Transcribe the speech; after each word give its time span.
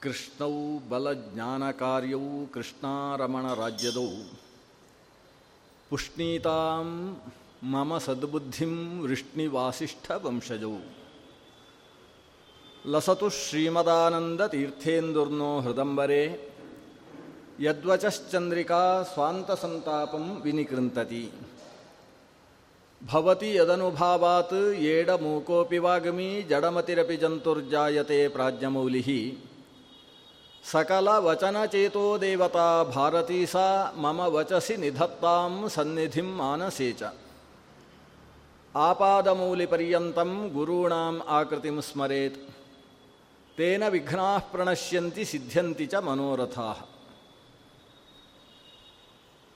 ಕೃಷ್ಣೌ 0.00 0.52
ಬಲಜ್ಞಾನಕಾರ್ಯೌ 0.88 2.20
ಕೃಷ್ಣಾರಮಣ 2.54 3.54
ರಾಜ್ಯದೌ. 3.54 4.08
ಪುಷ್ಣೀತಾಂ 5.90 7.20
ಮಮ 7.62 7.98
ಸದ್ಬುದ್ಧಿಂ 7.98 9.00
ವೃಷ್ಣಿವಾಸಿಷ್ಠ 9.00 10.10
ವಂಶಜೌ. 10.10 10.72
ಲಸತು 12.86 13.28
ಶ್ರೀಮದಾನಂದತೀರ್ಥೇಂದುರ್ನೋ 13.28 15.60
ಹೃದಂಬರೆ. 15.60 16.52
ಯದ್ವಚಶ್ಚಂದ್ರಿಕಾ 17.60 19.02
ಸ್ವಾಂತಸಂತಾಪಂ 19.02 20.42
ವಿನಿಕೃಂತತಿ. 20.42 21.30
ಭವತಿ 23.12 23.54
ಯದನುಭಾವಾತ್ 23.54 24.74
ಏಡಮೂಕೋಪಿ 24.74 25.78
ವಾಗ್ಮಿ 25.78 26.42
ಜಡಮತಿರಪಿ 26.42 27.16
ಜಂತುರ್ಜಾಯತೆ 27.16 28.28
ಪ್ರಾಜ್ಞಮೌಲಿಃ 28.28 29.38
ಸಕಲ 30.66 31.08
ವಚನಚೇತೋ 31.24 32.18
ದೇವತಾ 32.22 32.84
ಭಾರತೀ 32.94 33.46
ಸಾ 33.46 33.92
ಮಮ 33.96 34.20
ವಚಸಿ 34.30 34.76
ನಿಧತ್ತಾಂ 34.76 35.68
ಸನ್ನಿಧಿಂ 35.74 36.38
ಮಾನಸೇ 36.38 36.94
ಚ 36.98 37.02
ಆಪಾದಮೂಲಿಪರ್ಯಂತಂ 38.74 40.50
ಗುರುಣಾಂ 40.54 41.22
ಆಕೃತಿಂ 41.36 41.82
ಸ್ಮರೇತ್ 41.82 42.38
ತೇನ 43.58 43.88
ವಿಘ್ನಾ 43.88 44.38
ಪ್ರಣಶ್ಯಂತಿ 44.50 45.24
ಸಿದ್ಧ್ಯಂತಿ 45.24 45.86
ಚ 45.86 45.94
ಮನೋರಥಾ 46.04 46.74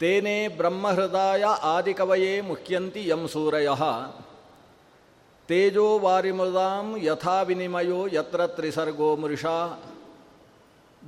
ತೇನೇ 0.00 0.48
ಬ್ರಹ್ಮಹೃದಾಯ 0.56 1.44
ಆದಿಕವಯೇ 1.70 2.40
ಮುಖ್ಯಂತಿ 2.46 3.08
ಯಂ 3.08 3.28
ಸೂರಯಃ 3.32 3.82
ತೇಜೋ 5.48 5.98
ವಾರಿಮೃದಾಂ 5.98 7.04
ಯಥಾ 7.04 7.42
ವಿನಿಮಯೋ 7.42 8.08
ಯತ್ರ 8.12 8.46
ತ್ರಿಸರ್ಗೋ 8.46 9.16
ಮೃಷಾ. 9.16 9.78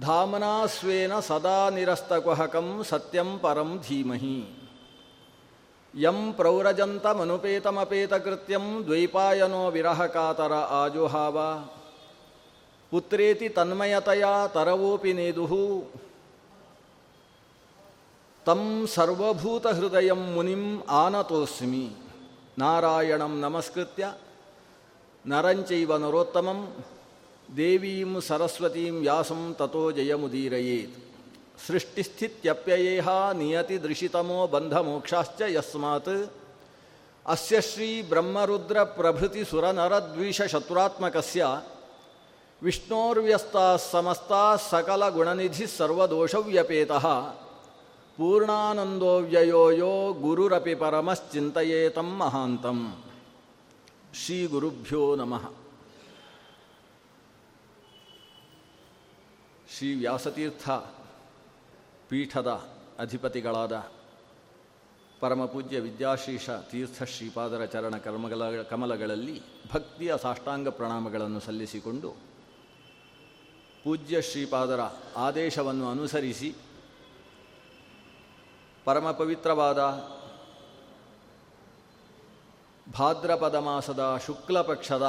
ಧಾಮನಾಸ್ವೇನ 0.01 1.21
ಸದಾ 1.21 1.71
ನಿರಸ್ತಕುಹಕಂ 1.71 2.85
ಸತ್ಯಂ 2.89 3.39
ಪರಂ 3.39 3.83
ಧೀಮಹಿ. 3.89 4.45
ಯಂ 5.95 6.33
ಪ್ರೌರಜಂತಮನುಪೇತಮಪೇತಕೃತ್ಯಂ 6.33 8.85
ದ್ವೈಪಾಯನೋ 8.87 9.71
ವಿರಹಕಾತರ 9.71 10.55
ಆಜುಹಾವ. 10.55 11.39
ಪುತ್ರೇತಿ 12.91 13.49
ತನ್ಮಯತೆಯ 13.49 14.25
ತರವೋಪಿ 14.55 15.13
ನೇದುಃ 15.13 15.83
ತಂ 18.45 18.89
ಸರ್ವಭೂತಹೃದಯಂ 18.95 20.35
ಮುನಿಂ 20.35 20.83
ಆನತೋಸ್ಮಿ. 20.89 21.91
ನಾರಾಯಣಂ 22.57 23.41
ನಮಸ್ಕೃತ್ಯ 23.41 24.13
ನರಂಚೈವ 25.25 25.99
ನರೋತ್ತಮಂ 25.99 26.75
ದೇವೀಂ 27.49 28.21
ಸರಸ್ವತೀಂ 28.27 28.99
ವ್ಯಾಸಂ 28.99 29.55
ತಥೋ 29.59 29.91
ಜಯಮುದೀರಯೇತ್ 29.91 30.97
ಸೃಷ್ಟಿಸ್ಥಿತ್ಯಪ್ಯಯೇಹ 31.67 33.09
ನಿಯತಿದೃಶಿತಮೋ 33.37 34.47
ಬಂಧಮೋಕ್ಷಾಶ್ಚ 34.47 35.43
ಯಸ್ಮಾತ್ 35.49 36.31
ಅಸ್ಯ 37.27 37.61
ಶ್ರೀ 37.61 38.03
ಬ್ರಹ್ಮರುದ್ರ 38.03 38.79
ಪ್ರಭೃತಿ 38.97 39.45
ಸುರನರದ್ವಿಷಶತ್ರುತ್ಮಕಸ್ಯ 39.45 41.47
ವಿಷ್ಣೋರ್ವ್ಯಸ್ತಾ 42.63 43.77
ಸಮಸ್ತಾ 48.19 48.33
ಸಕಲ 48.33 48.75
ಗುಣನಿಧಿ 48.75 48.75
ಸರ್ವದೋಷವ್ಯಪೇತಃ 48.75 49.35
ಪೂರ್ಣಾನಂದೋವ್ಯಯೋ 49.37 49.71
ಯೋ 49.71 50.13
ಗುರುರಪಿ 50.13 50.75
ಪರಮಶ್ಚಿಂತೆಯೇತಂ 50.75 52.17
ಮಹಾಂತಂ. 52.17 53.03
ಶ್ರೀ 54.15 54.47
ಗುರುಭ್ಯೋ 54.47 55.15
ನಮಃ. 55.15 55.53
ಶ್ರೀ 59.77 59.95
ವ್ಯಾಸತೀರ್ಥ 59.95 60.71
ಪೀಠದ 62.09 62.49
ಅಧಿಪತಿಗಳಾದ 62.99 63.91
ಪರಮಪೂಜ್ಯ 65.21 65.81
ವಿದ್ಯಾಶೀಷ 65.81 66.51
ತೀರ್ಥ 66.51 67.03
ಶ್ರೀಪಾದರ 67.03 67.65
ಚರಣ 67.65 67.97
ಕರ್ಮಗಳ 67.97 68.63
ಕಮಲಗಳಲ್ಲಿ 68.63 69.43
ಭಕ್ತಿಯ 69.73 70.15
ಸಾಷ್ಟಾಂಗ 70.23 70.69
ಪ್ರಣಾಮಗಳನ್ನು 70.69 71.41
ಸಲ್ಲಿಸಿಕೊಂಡು 71.41 72.11
ಪೂಜ್ಯ 73.85 74.23
ಶ್ರೀಪಾದರ 74.23 74.81
ಆದೇಶವನ್ನು 75.17 75.91
ಅನುಸರಿಸಿ 75.91 76.55
ಪರಮ 78.87 79.11
ಪವಿತ್ರವಾದ 79.11 79.79
ಭಾದ್ರಪದ 82.87 83.55
ಮಾಸದ 83.55 84.19
ಶುಕ್ಲ 84.27 84.61
ಪಕ್ಷದ 84.61 85.07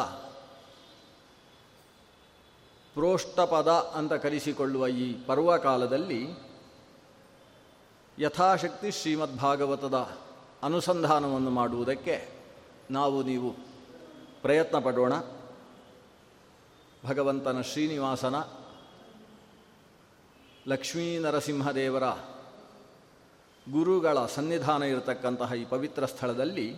ಪ್ರೋಷ್ಠಪದ 2.95 3.71
ಅಂತ 3.95 4.13
ಕರೆಸಿಕೊಳ್ಳುವ 4.13 4.87
ಈ 4.87 5.13
ಪರ್ವಕಾಲದಲ್ಲಿ 5.13 6.21
ಯಥಾಶಕ್ತಿ 8.19 8.91
ಶ್ರೀಮದ್ಭಾಗವತದ 8.91 9.97
ಅನುಸಂಧಾನವನ್ನು 10.63 11.49
ಮಾಡುವುದಕ್ಕೆ 11.49 12.15
ನಾವು 12.91 13.23
ನೀವು 13.23 13.49
ಪ್ರಯತ್ನ 14.41 14.79
ಪಡೋಣ 14.79 15.13
ಭಗವಂತನ 17.05 17.61
ಶ್ರೀನಿವಾಸನ 17.61 18.35
ಲಕ್ಷ್ಮೀ 20.67 21.19
ನರಸಿಂಹದೇವರ 21.19 22.03
ಗುರುಗಳ 23.71 24.25
ಸನ್ನಿಧಾನ 24.25 24.83
ಇರತಕ್ಕಂತಹ 24.83 25.53
ಈ 25.53 25.65
ಪವಿತ್ರ 25.65 26.05
ಸ್ಥಳದಲ್ಲಿ 26.05 26.75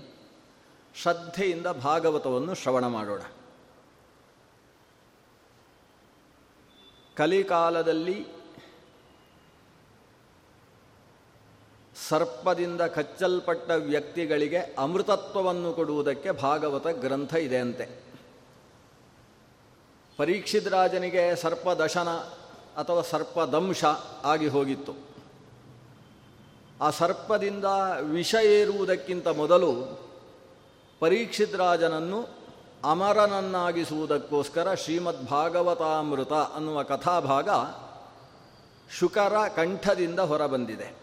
ಶ್ರದ್ಧೆಯಿಂದ 0.96 1.68
ಭಾಗವತವನ್ನು 1.68 2.54
ಶ್ರವಣ 2.54 2.88
ಮಾಡೋಣ. 2.88 3.22
ಕಲಿಕಾಲದಲ್ಲಿ 7.16 8.28
ಸರ್ಪದಿಂದ 12.08 12.82
ಕಚ್ಚಲ್ಪಟ್ಟ 12.82 13.70
ವ್ಯಕ್ತಿಗಳಿಗೆ 13.70 14.58
ಅಮೃತತ್ವವನ್ನು 14.58 15.74
ಕೊಡುವುದಕ್ಕೆ 15.74 16.32
ಭಾಗವತ 16.32 16.88
ಗ್ರಂಥ 16.88 17.34
ಇದೆಯಂತೆ. 17.34 18.04
ಪರೀಕ್ಷಿತ್ 20.18 20.68
ರಾಜನಿಗೆ 20.68 21.36
ಸರ್ಪದಶನ 21.36 22.08
ಅಥವಾ 22.78 23.02
ಸರ್ಪದಂಶ 23.02 23.86
ಆಗಿ 24.24 24.48
ಹೋಗಿತ್ತು. 24.48 25.07
ಆ 26.82 26.90
ಸರ್ಪದಿಂದ 26.90 27.66
ವಿಷ 28.00 28.36
ಏರುವುದಕ್ಕಿಂತ 28.36 29.28
ಮೊದಲು 29.28 30.00
ಪರೀಕ್ಷಿತ್ 31.00 31.56
ರಾಜನನ್ನು 31.56 32.28
ಅಮರನನ್ನಾಗಿಸುವುದಕ್ಕೋಸ್ಕರ 32.84 34.74
ಶ್ರೀಮದ್ 34.74 35.26
ಭಾಗವತಾಮೃತ 35.26 36.34
ಅನ್ನುವ 36.34 36.84
ಕಥಾಭಾಗ 36.84 37.50
ಶುಕರ 39.00 39.48
ಕಂಠದಿಂದ 39.48 40.20
ಹೊರಬಂದಿದೆ. 40.20 40.96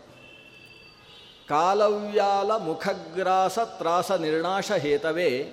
ಕಾಲವ್ಯಾಲ 1.49 2.57
ಮುಖಗ್ರಾಸ 2.57 3.59
ತ್ರಾಸ 3.59 4.13
ನಿರ್ಣಾಶ 4.13 4.73
ಹೇತವೇ 4.73 5.53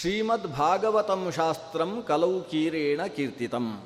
ಶ್ರೀಮದ್ 0.00 0.56
ಭಾಗವತಂ 0.56 1.30
ಶಾಸ್ತ್ರಂ 1.30 2.02
ಕಲೌಕೀರೇಣ 2.02 3.06
ಕೀರ್ತಿತಂ. 3.06 3.82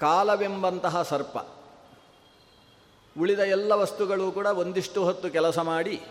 ಕಾಲವೆಂಬಂತಹ 0.00 1.02
ಸರ್ಪ 1.02 1.38
ಉಳಿದ 3.20 3.38
ಎಲ್ಲ 3.38 3.72
ವಸ್ತುಗಳು 3.72 4.32
ಕೂಡ 4.32 4.46
ಒಂದಿಷ್ಟು 4.46 5.04
ಹೊತ್ತು 5.04 5.30
ಕೆಲಸ 5.30 5.58
ಮಾಡಿ 5.58 6.02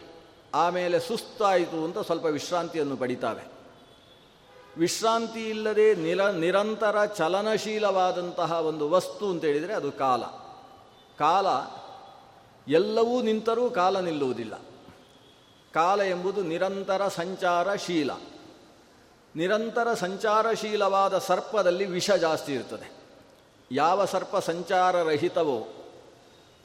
ಆಮೇಲೆ 0.53 0.99
ಸುಸ್ತಾಯಿತು 0.99 1.83
ಅಂತ 1.83 1.99
ಸ್ವಲ್ಪ 1.99 2.25
ವಿಶ್ರಾಂತಿಯನ್ನು 2.25 2.97
ಪಡಿತಾವೆ. 2.97 3.41
ವಿಶ್ರಾಂತಿ 4.77 5.49
ಇಲ್ಲದೆ 5.49 5.95
ನಿರ, 5.95 6.25
ನಿರಂತರ 6.25 7.05
ಚಲನಶೀಲವಾದಂತಹ 7.05 8.51
ಒಂದು 8.51 8.89
ವಸ್ತು 8.89 9.29
ಅಂತೇಳಿದರೆ 9.29 9.73
ಅದು 9.73 9.91
ಕಾಲ. 9.91 10.23
ಕಾಲ 11.19 11.47
ಎಲ್ಲವೂ 12.71 13.21
ನಿಂತರೂ 13.21 13.69
ಕಾಲ 13.69 13.99
ನಿಲ್ಲುವುದಿಲ್ಲ. 13.99 14.61
ಕಾಲ 15.73 16.01
ಎಂಬುದು 16.01 16.43
ನಿರಂತರ 16.43 17.07
ಸಂಚಾರಶೀಲ. 17.07 18.11
ನಿರಂತರ 19.35 19.93
ಸಂಚಾರಶೀಲವಾದ 19.93 21.17
ಸರ್ಪದಲ್ಲಿ 21.17 21.85
ವಿಷ 21.85 22.11
ಜಾಸ್ತಿ 22.11 22.53
ಇರ್ತದೆ. 22.53 22.91
ಯಾವ 23.71 24.05
ಸರ್ಪ 24.05 24.37
ಸಂಚಾರರಹಿತವೋ 24.37 25.67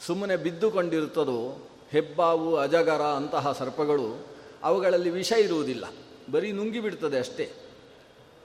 ಸುಮ್ಮನೆ 0.06 0.36
ಬಿದ್ದುಕೊಂಡಿರುತ್ತದೋ, 0.36 1.70
ಹೆಬ್ಬಾವು, 1.90 2.56
ಅಜಗರ 2.56 3.02
ಅಂತಹ 3.02 3.52
ಸರ್ಪಗಳು, 3.52 4.26
ಅವುಗಳಲ್ಲಿ 4.62 5.10
ವಿಷ 5.10 5.32
ಇರುವುದಿಲ್ಲ. 5.32 5.84
ಬರೀ 6.32 6.52
ನುಂಗಿಬಿಡ್ತದೆ 6.52 7.18
ಅಷ್ಟೇ. 7.18 7.52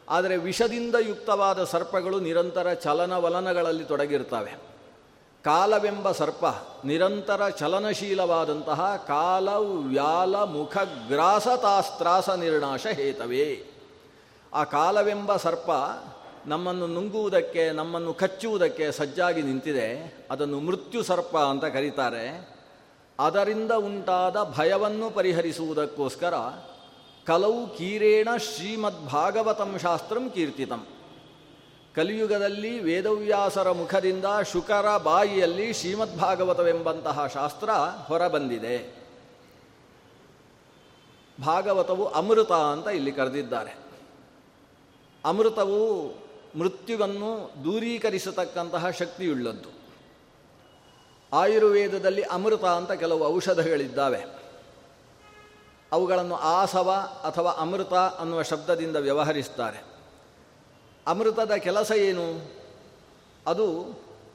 ಆದರೆ 0.10 0.38
ವಿಷದಿಂದ 0.38 0.96
ಯುಕ್ತವಾದ 1.00 1.64
ಸರ್ಪಗಳು 1.64 2.20
ನಿರಂತರ 2.20 2.74
ಚಲನವಲನಗಳಲ್ಲಿ 2.74 3.84
ತೊಡಗಿರ್ತವೆ 3.84 4.54
ಕಾಲವೆಂಬ 5.44 6.12
ಸರ್ಪ 6.12 6.46
ನಿರಂತರ 6.86 7.50
ಚಲನಶೀಲವಾದಂತಹ 7.50 9.04
ಕಾಲ 9.08 9.50
ವ್ಯಾಲ 9.90 10.36
ಮುಖ 10.36 10.78
ಗ್ರಾಸತಾಸ್ತ್ರಾಸ 11.08 12.30
ಹೇತವೇ. 12.88 13.66
ಆ 14.54 14.64
ಕಾಲವೆಂಬ 14.64 15.36
ಸರ್ಪ 15.36 15.72
ನಮ್ಮನ್ನು 16.48 16.88
ನುಂಗುವುದಕ್ಕೆ, 16.88 17.72
ನಮ್ಮನ್ನು 17.72 18.14
ಕಚ್ಚುವುದಕ್ಕೆ 18.14 18.92
ಸಜ್ಜಾಗಿ 18.92 19.42
ನಿಂತಿದೆ. 19.42 20.18
ಅದನ್ನು 20.32 20.60
ಮೃತ್ಯು 20.60 21.04
ಸರ್ಪ 21.04 21.38
ಅಂತ 21.38 21.66
ಕರೀತಾರೆ. 21.66 22.56
ಅದರಿಂದ 23.20 23.72
ಉಂಟಾದ 23.72 24.44
ಭಯವನ್ನು 24.58 25.10
ಪರಿಹರಿಸುವುದಕ್ಕೋಸ್ಕರ 25.10 26.34
ಕಲೌ 27.28 27.66
ಕೀರೇಣ 27.78 28.28
ಶ್ರೀಮದ್ಭಾಗವತಂ 28.38 29.78
ಶಾಸ್ತ್ರಂ 29.78 30.30
ಕೀರ್ತಿತಂ. 30.30 30.88
ಕಲಿಯುಗದಲ್ಲಿ 31.96 32.80
ವೇದವ್ಯಾಸರ 32.80 33.72
ಮುಖದಿಂದ 33.72 34.26
ಶುಕರ 34.52 34.98
ಬಾಯಿಯಲ್ಲಿ 34.98 35.74
ಶ್ರೀಮದ್ಭಾಗವತವೆಂಬಂತಹ 35.74 37.28
ಶಾಸ್ತ್ರ 37.28 37.70
ಹೊರಬಂದಿದೆ. 38.08 39.04
ಭಾಗವತವು 41.46 42.06
ಅಮೃತ 42.06 42.52
ಅಂತ 42.52 42.88
ಇಲ್ಲಿ 42.88 43.12
ಕರೆದಿದ್ದಾರೆ. 43.12 43.78
ಅಮೃತವು 45.26 46.14
ಮೃತ್ಯುವನ್ನು 46.58 47.52
ದೂರೀಕರಿಸತಕ್ಕಂತಹ 47.64 48.90
ಶಕ್ತಿಯುಳ್ಳದ್ದು. 48.90 49.70
ಆಯುರ್ವೇದದಲ್ಲಿ 51.34 52.22
ಅಮೃತ 52.22 52.64
ಅಂತ 52.64 52.92
ಕೆಲವು 52.92 53.24
ಔಷಧಗಳಿದ್ದಾವೆ. 53.26 54.22
ಅವುಗಳನ್ನು 55.92 56.36
ಆಸವ 56.36 56.92
ಅಥವಾ 57.24 57.52
ಅಮೃತ 57.52 57.94
ಅನ್ನುವ 57.94 58.42
ಶಬ್ದದಿಂದ 58.42 58.96
ವ್ಯವಹರಿಸ್ತಾರೆ. 58.96 59.80
ಅಮೃತದ 61.08 61.52
ಕೆಲಸ 61.52 61.92
ಏನು? 61.92 62.28
ಅದು 63.48 63.68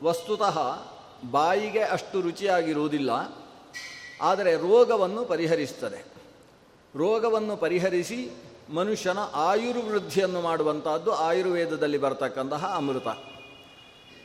ವಸ್ತುತಃ 0.03 0.57
ಬಾಯಿಗೆ 1.31 1.83
ಅಷ್ಟು 1.83 2.21
ರುಚಿಯಾಗಿರುವುದಿಲ್ಲ, 2.21 3.11
ಆದರೆ 4.21 4.53
ರೋಗವನ್ನು 4.57 5.25
ಪರಿಹರಿಸ್ತದೆ. 5.25 6.01
ರೋಗವನ್ನು 6.95 7.57
ಪರಿಹರಿಸಿ 7.57 8.21
ಮನುಷ್ಯನ 8.75 9.19
ಆಯುರ್ವೃದ್ಧಿಯನ್ನು 9.35 10.41
ಮಾಡುವಂತಹದ್ದು 10.41 11.15
ಆಯುರ್ವೇದದಲ್ಲಿ 11.15 11.99
ಬರತಕ್ಕಂತಹ 11.99 12.73
ಅಮೃತ. 12.77 13.07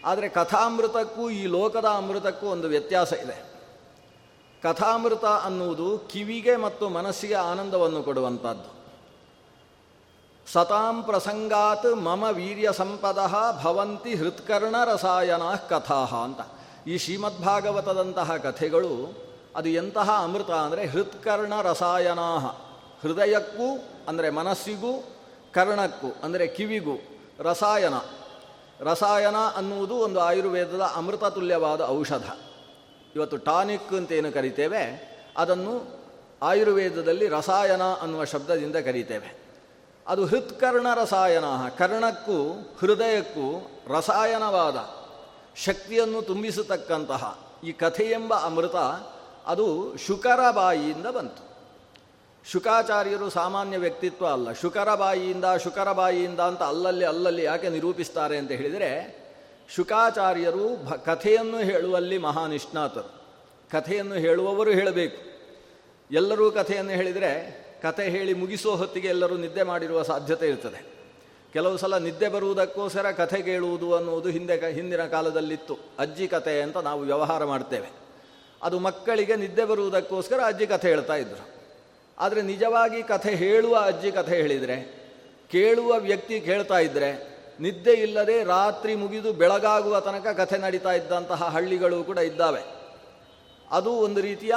ಆದರೆ 0.05 0.29
ಕಥಾಮೃತಕ್ಕೂ 0.29 1.29
ಈ 1.29 1.45
ಲೋಕದ 1.45 1.85
ಅಮೃತಕ್ಕೂ 1.85 2.47
ಒಂದು 2.47 2.67
ವ್ಯತ್ಯಾಸ 2.67 3.13
ಇದೆ. 3.13 3.53
ಕಥಾಮೃತ 4.63 5.25
ಅನ್ನುವುದು 5.25 5.97
ಕಿವಿಗೆ 5.97 6.55
ಮತ್ತು 6.55 6.89
ಮನಸ್ಸಿಗೆ 6.89 7.33
ಆನಂದವನ್ನು 7.33 8.03
ಕೊಡುವಂಥದ್ದು. 8.03 8.73
ಸತಾಂ 10.51 11.03
ಪ್ರಸಂಗಾತ್ 11.03 11.95
ಮಮ 11.95 12.23
ವೀರ್ಯ 12.23 12.69
ಸಂಪದ 12.71 13.33
ಭವಂತಿ 13.63 14.15
ಹೃತ್ಕರ್ಣ 14.15 14.75
ರಸಾಯನ 14.85 15.41
ಕಥಾ 15.69 16.23
ಅಂತ. 16.23 16.39
ಈ 16.87 16.97
ಶ್ರೀಮದ್ಭಾಗವತದಂತಹ 16.97 18.37
ಕಥೆಗಳು 18.37 19.17
ಅದು 19.55 19.69
ಎಂತಹ 19.69 20.11
ಅಮೃತ 20.23 20.51
ಅಂದರೆ 20.51 20.85
ಹೃತ್ಕರ್ಣ 20.85 21.61
ರಸಾಯನಾ. 21.61 22.59
ಹೃದಯಕ್ಕೂ, 23.03 23.89
ಅಂದರೆ 24.07 24.29
ಮನಸ್ಸಿಗೂ, 24.29 25.03
ಕರ್ಣಕ್ಕೂ, 25.53 26.07
ಅಂದರೆ 26.23 26.47
ಕಿವಿಗೂ 26.47 27.01
ರಸಾಯನ. 27.39 27.93
ರಸಾಯನ 28.79 29.35
ಅನ್ನುವುದು 29.55 29.95
ಒಂದು 29.95 30.19
ಆಯುರ್ವೇದದ 30.19 30.81
ಅಮೃತ 30.95 31.23
ತುಲ್ಯವಾದ 31.23 31.81
ಔಷಧ. 31.81 32.23
ಇವತ್ತು 33.15 33.37
ಟಾನಿಕ್ 33.37 33.93
ಅಂತೇನು 33.93 34.31
ಕರಿತೇವೆ? 34.31 35.13
ಅದನ್ನು 35.37 36.03
ಆಯುರ್ವೇದದಲ್ಲಿ 36.41 37.27
ರಸಾಯನ 37.27 37.81
ಅನ್ನುವ 37.83 38.25
ಶಬ್ದದಿಂದ 38.25 38.75
ಕರೀತೇವೆ. 38.75 39.43
ಅದು 40.07 40.25
ಹೃತ್ಕರ್ಣ 40.25 40.87
ರಸಾಯನ. 40.95 41.43
ಕರ್ಣಕ್ಕೂ, 41.77 42.73
ಹೃದಯಕ್ಕೂ 42.79 43.71
ರಸಾಯನವಾದ 43.87 45.03
ಶಕ್ತಿಯನ್ನು 45.55 46.21
ತುಂಬಿಸತಕ್ಕಂತಹ 46.21 47.39
ಈ 47.63 47.71
ಕಥೆ 47.71 48.03
ಎಂಬ 48.03 48.33
ಅಮೃತ 48.33 48.75
ಅದು 49.45 49.97
ಶುಕರ 49.97 50.51
ಬಾಯಿಯಿಂದ 50.51 51.05
ಬಂತು. 51.05 51.52
ಶುಕಾಚಾರ್ಯರು 52.51 53.29
ಸಾಮಾನ್ಯ 53.29 53.77
ವ್ಯಕ್ತಿತ್ವ 53.77 54.27
ಅಲ್ಲ. 54.27 54.51
ಶುಕರ 54.51 54.95
ಬಾಯಿಯಿಂದ 54.95 55.45
ಶುಕರ 55.63 55.91
ಬಾಯಿಯಿಂದ 55.91 56.39
ಅಂತ 56.39 56.63
ಅಲ್ಲಲ್ಲಿ 56.63 57.05
ಅಲ್ಲಲ್ಲಿ 57.05 57.43
ಯಾಕೆ 57.43 57.69
ನಿರೂಪಿಸ್ತಾರೆ 57.69 58.37
ಅಂತ 58.37 58.51
ಹೇಳಿದರೆ, 58.51 59.23
ಶುಕಾಚಾರ್ಯರು 59.75 60.85
ಭ, 60.85 60.93
ಕಥೆಯನ್ನು 60.93 61.57
ಹೇಳುವಲ್ಲಿ 61.57 62.17
ಮಹಾನಿಷ್ಣಾತರು. 62.17 63.23
ಕಥೆಯನ್ನು 63.71 64.15
ಹೇಳುವವರು 64.15 64.71
ಹೇಳಬೇಕು. 64.71 65.17
ಎಲ್ಲರೂ 66.11 66.51
ಕಥೆಯನ್ನು 66.51 66.91
ಹೇಳಿದರೆ 66.91 67.63
ಕಥೆ 67.81 68.09
ಹೇಳಿ 68.09 68.33
ಮುಗಿಸೋ 68.33 68.75
ಹೊತ್ತಿಗೆ 68.75 69.07
ಎಲ್ಲರೂ 69.07 69.37
ನಿದ್ದೆ 69.37 69.63
ಮಾಡಿರುವ 69.63 70.03
ಸಾಧ್ಯತೆ 70.03 70.47
ಇರ್ತದೆ. 70.47 70.93
ಕೆಲವು 71.53 71.77
ಸಲ 71.77 71.97
ನಿದ್ದೆ 71.97 72.29
ಬರುವುದಕ್ಕೋಸ್ಕರ 72.29 73.11
ಕಥೆ 73.11 73.41
ಕೇಳುವುದು 73.41 73.95
ಅನ್ನುವುದು 73.95 74.29
ಹಿಂದೆ 74.29 74.57
ಕ, 74.57 74.63
ಹಿಂದಿನ 74.63 75.05
ಕಾಲದಲ್ಲಿತ್ತು. 75.05 75.77
ಅಜ್ಜಿ 75.99 76.27
ಕಥೆ 76.27 76.61
ಅಂತ 76.61 76.77
ನಾವು 76.77 77.01
ವ್ಯವಹಾರ 77.01 77.45
ಮಾಡ್ತೇವೆ. 77.45 77.89
ಅದು 78.63 78.79
ಮಕ್ಕಳಿಗೆ 78.79 79.35
ನಿದ್ದೆ 79.35 79.65
ಬರುವುದಕ್ಕೋಸ್ಕರ 79.65 80.39
ಅಜ್ಜಿ 80.45 80.67
ಕಥೆ 80.67 80.89
ಹೇಳ್ತಾ 80.89 81.15
ಇದ್ದರು 81.15 81.62
ಆದರೆ 82.19 82.41
ನಿಜವಾಗಿ 82.41 83.03
ಕಥೆ 83.03 83.35
ಹೇಳುವ 83.35 83.77
ಅಜ್ಜಿ 83.85 84.11
ಕಥೆ 84.11 84.35
ಹೇಳಿದರೆ, 84.35 85.03
ಕೇಳುವ 85.51 85.99
ವ್ಯಕ್ತಿ 85.99 86.41
ಕೇಳ್ತಾ 86.41 86.79
ಇದ್ದರೆ 86.79 87.33
ನಿದ್ದೆ 87.59 87.93
ಇಲ್ಲದೆ 87.93 88.43
ರಾತ್ರಿ 88.43 88.95
ಮುಗಿದು 88.95 89.33
ಬೆಳಗಾಗುವ 89.33 89.99
ತನಕ 89.99 90.27
ಕಥೆ 90.27 90.57
ನಡೀತಾ 90.57 90.91
ಇದ್ದಂತಹ 90.91 91.43
ಹಳ್ಳಿಗಳು 91.43 92.03
ಕೂಡ 92.03 92.17
ಇದ್ದಾವೆ. 92.17 92.61
ಅದು 93.71 93.91
ಒಂದು 93.91 94.21
ರೀತಿಯ 94.21 94.53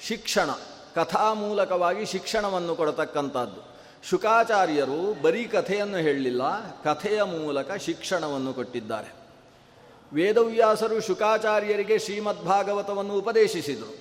ಶಿಕ್ಷಣ 0.00 0.50
ಕಥಾ 0.94 1.32
ಮೂಲಕವಾಗಿ 1.32 2.06
ಶಿಕ್ಷಣವನ್ನು 2.06 2.76
ಕೊಡತಕ್ಕಂಥದ್ದು. 2.76 3.72
ಶುಕಾಚಾರ್ಯರು 4.08 5.22
ಬರೀ 5.22 5.44
ಕಥೆಯನ್ನು 5.44 5.96
ಹೇಳಲಿಲ್ಲ, 5.96 6.42
ಕಥೆಯ 6.82 7.22
ಮೂಲಕ 7.22 7.72
ಶಿಕ್ಷಣವನ್ನು 7.72 8.54
ಕೊಟ್ಟಿದ್ದಾರೆ. 8.54 9.14
ವೇದವ್ಯಾಸರು 10.12 11.00
ಶುಕಾಚಾರ್ಯರಿಗೆ 11.00 11.98
ಶ್ರೀಮದ್ಭಾಗವತವನ್ನು 11.98 13.14
ಉಪದೇಶಿಸಿದರು. 13.18 13.96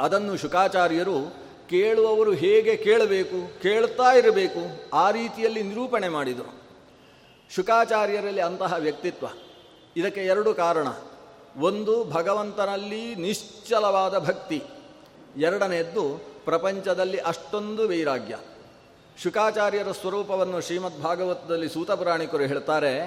ಅದನ್ನು 0.00 0.36
ಶುಕಾಚಾರ್ಯರು 0.36 1.49
ಕೇಳುವವರು 1.70 2.32
ಹೇಗೆ 2.32 2.76
ಕೇಳಬೇಕು, 2.76 3.62
ಕೇಳ್ತಾ 3.62 4.12
ಇರಬೇಕು, 4.12 4.90
ಆ 4.94 5.10
ರೀತಿಯಲ್ಲಿ 5.10 5.62
ನಿರೂಪಣೆ 5.62 6.08
ಮಾಡಿದರು. 6.08 6.60
ಶುಕಾಚಾರ್ಯರಲ್ಲಿ 7.54 8.40
ಅಂತಹ 8.40 8.74
ವ್ಯಕ್ತಿತ್ವ. 8.78 9.26
ಇದಕ್ಕೆ 9.96 10.20
ಎರಡು 10.20 10.54
ಕಾರಣ. 10.54 10.86
ಒಂದು, 11.60 12.04
ಭಗವಂತನಲ್ಲಿ 12.04 13.14
ನಿಶ್ಚಲವಾದ 13.14 14.18
ಭಕ್ತಿ. 14.18 14.62
ಎರಡನೆಯದ್ದು 15.36 16.24
ಪ್ರಪಂಚದಲ್ಲಿ 16.44 17.18
ಅಷ್ಟೊಂದು 17.18 17.88
ವೈರಾಗ್ಯ. 17.88 18.38
ಶುಕಾಚಾರ್ಯರ 19.22 19.92
ಸ್ವರೂಪವನ್ನು 19.92 20.60
ಶ್ರೀಮದ್ 20.60 21.02
ಭಾಗವತದಲ್ಲಿ 21.02 21.68
ಸೂತಪುರಾಣಿಕರು 21.68 22.42
ಹೇಳ್ತಾರೆ, 22.42 23.00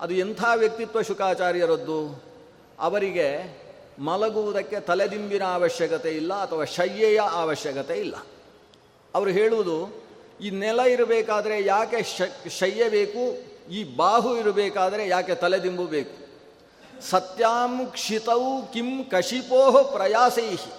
ಅದು 0.00 0.14
ಎಂಥ 0.14 0.44
ವ್ಯಕ್ತಿತ್ವ 0.56 1.02
ಶುಕಾಚಾರ್ಯರದ್ದು? 1.02 2.22
ಅವರಿಗೆ 2.80 3.65
ಮಲಗುವುದಕ್ಕೆ 3.98 4.80
ತಲೆದಿಂಬಿನ 4.80 5.44
ಅವಶ್ಯಕತೆ 5.54 6.10
ಇಲ್ಲ 6.16 6.34
ಅಥವಾ 6.34 6.64
ಶಯ್ಯೆಯ 6.64 7.20
ಅವಶ್ಯಕತೆ 7.32 7.94
ಇಲ್ಲ. 7.94 8.16
ಅವರು 9.14 9.30
ಹೇಳುವುದು, 9.30 9.76
ಈ 10.40 10.50
ನೆಲ 10.50 10.80
ಇರಬೇಕಾದರೆ 10.80 11.64
ಯಾಕೆ 11.64 12.02
ಶಯ್ಯ 12.50 12.88
ಬೇಕು? 12.88 13.22
ಈ 13.72 13.96
ಬಾಹು 13.96 14.36
ಇರಬೇಕಾದರೆ 14.36 15.08
ಯಾಕೆ 15.08 15.34
ತಲೆದಿಂಬು 15.34 15.86
ಬೇಕು? 15.86 16.16
ಸತ್ಯಾಂ 17.10 17.86
ಕ್ಷಿತೌ 17.86 18.42
ಕಿಂ 18.72 19.04
ಕಶಿಪೋಹ 19.04 19.76
ಪ್ರಯಾಸೈಹಿ. 19.82 20.72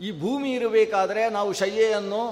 ಈ 0.00 0.20
ಭೂಮಿ 0.20 0.52
ಇರಬೇಕಾದರೆ 0.52 1.28
ನಾವು 1.28 1.52
ಶಯ್ಯೆಯನ್ನು, 1.52 2.22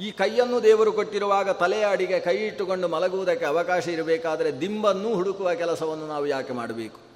ಈ 0.00 0.10
ಕೈಯನ್ನು 0.10 0.62
ದೇವರು 0.62 0.92
ಕೊಟ್ಟಿರುವಾಗ 0.92 1.50
ತಲೆಯ 1.50 1.86
ಅಡಿಗೆ 1.90 2.20
ಕೈ 2.20 2.36
ಇಟ್ಟುಕೊಂಡು 2.36 2.88
ಮಲಗುವುದಕ್ಕೆ 2.88 3.44
ಅವಕಾಶ 3.44 3.88
ಇರಬೇಕಾದರೆ 3.88 4.60
ದಿಂಬನ್ನು 4.60 5.14
ಹುಡುಕುವ 5.14 5.54
ಕೆಲಸವನ್ನು 5.54 6.06
ನಾವು 6.06 6.26
ಯಾಕೆ 6.26 6.52
ಮಾಡಬೇಕು? 6.52 7.11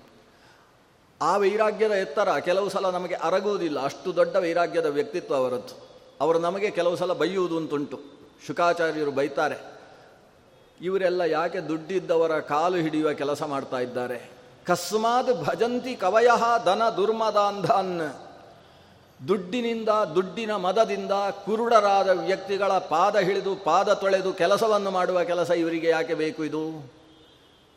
ಆ 1.23 1.37
ವೈರಾಗ್ಯದ 1.37 1.91
ಎತ್ತರ 1.91 2.39
ಕೆಲವು 2.39 2.69
ಸಲ 2.69 2.91
ನಮಗೆ 2.91 3.15
ಅರಗುವುದಿಲ್ಲ 3.15 3.85
ಅಷ್ಟು 3.85 4.17
ದೊಡ್ಡ 4.17 4.37
ವೈರಾಗ್ಯದ 4.37 4.87
ವ್ಯಕ್ತಿತ್ವ 4.87 5.35
ಅವರದ್ದು. 5.35 5.89
ಅವರು 6.21 6.39
ನಮಗೆ 6.39 6.71
ಕೆಲವು 6.71 6.97
ಸಲ 6.97 7.13
ಬೈಯುವುದು 7.13 7.57
ಅಂತುಂಟು. 7.57 8.01
ಶುಕಾಚಾರ್ಯರು 8.47 9.11
ಬೈತಾರೆ. 9.11 9.77
ಇವರೆಲ್ಲ 10.81 11.21
ಯಾಕೆ 11.21 11.61
ದುಡ್ಡಿದ್ದವರ 11.61 12.41
ಕಾಲು 12.41 12.77
ಹಿಡಿಯುವ 12.77 13.13
ಕೆಲಸ 13.13 13.43
ಮಾಡ್ತಾ 13.43 13.79
ಇದ್ದಾರೆ? 13.79 14.31
ಕಸ್ಮಾತ್ 14.67 15.45
ಭಜಂತಿ 15.45 15.95
ಕವಯ 15.95 16.29
ಧನ 16.65 16.83
ದುರ್ಮದಾಂಧನ್. 16.97 18.15
ದುಡ್ಡಿನಿಂದ, 19.29 19.89
ದುಡ್ಡಿನ 20.15 20.57
ಮದದಿಂದ 20.57 21.11
ಕುರುಡರಾದ 21.45 22.09
ವ್ಯಕ್ತಿಗಳ 22.09 22.73
ಪಾದ 22.73 23.17
ಹಿಡಿದು 23.17 23.57
ಪಾದ 23.57 23.93
ತೊಳೆದು 23.93 24.33
ಕೆಲಸವನ್ನು 24.33 24.91
ಮಾಡುವ 24.91 25.23
ಕೆಲಸ 25.23 25.51
ಇವರಿಗೆ 25.51 25.89
ಯಾಕೆ 25.89 26.15
ಬೇಕು 26.15 26.45
ಇದು? 26.45 26.96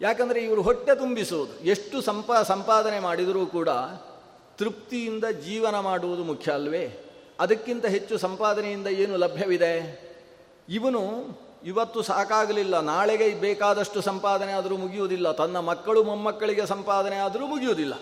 ಯಾಕಂದರೆ 0.02 0.44
ಇವರು 0.44 0.62
ಹೊಟ್ಟೆ 0.62 0.96
ತುಂಬಿಸುವುದು. 0.96 1.60
ಎಷ್ಟು 1.60 2.02
ಸಂಪಾ 2.02 2.44
ಸಂಪಾದನೆ 2.44 3.00
ಮಾಡಿದರೂ 3.00 3.46
ಕೂಡ 3.46 3.70
ತೃಪ್ತಿಯಿಂದ 4.58 5.26
ಜೀವನ 5.26 5.80
ಮಾಡುವುದು 5.80 6.24
ಮುಖ್ಯ 6.24 6.52
ಅಲ್ವೇ? 6.52 7.06
ಅದಕ್ಕಿಂತ 7.40 7.86
ಹೆಚ್ಚು 7.86 8.18
ಸಂಪಾದನೆಯಿಂದ 8.18 8.88
ಏನು 8.88 9.18
ಲಭ್ಯವಿದೆ? 9.18 10.10
ಇವನು 10.70 11.02
ಇವತ್ತು 11.66 12.02
ಸಾಕಾಗಲಿಲ್ಲ. 12.02 12.80
ನಾಳೆಗೆ 12.80 13.30
ಬೇಕಾದಷ್ಟು 13.30 14.02
ಸಂಪಾದನೆ 14.02 14.52
ಆದರೂ 14.52 14.78
ಮುಗಿಯುವುದಿಲ್ಲ. 14.78 15.32
ತನ್ನ 15.32 15.60
ಮಕ್ಕಳು 15.60 16.04
ಮೊಮ್ಮಕ್ಕಳಿಗೆ 16.04 16.66
ಸಂಪಾದನೆ 16.66 17.16
ಆದರೂ 17.16 17.48
ಮುಗಿಯುವುದಿಲ್ಲ. 17.48 17.94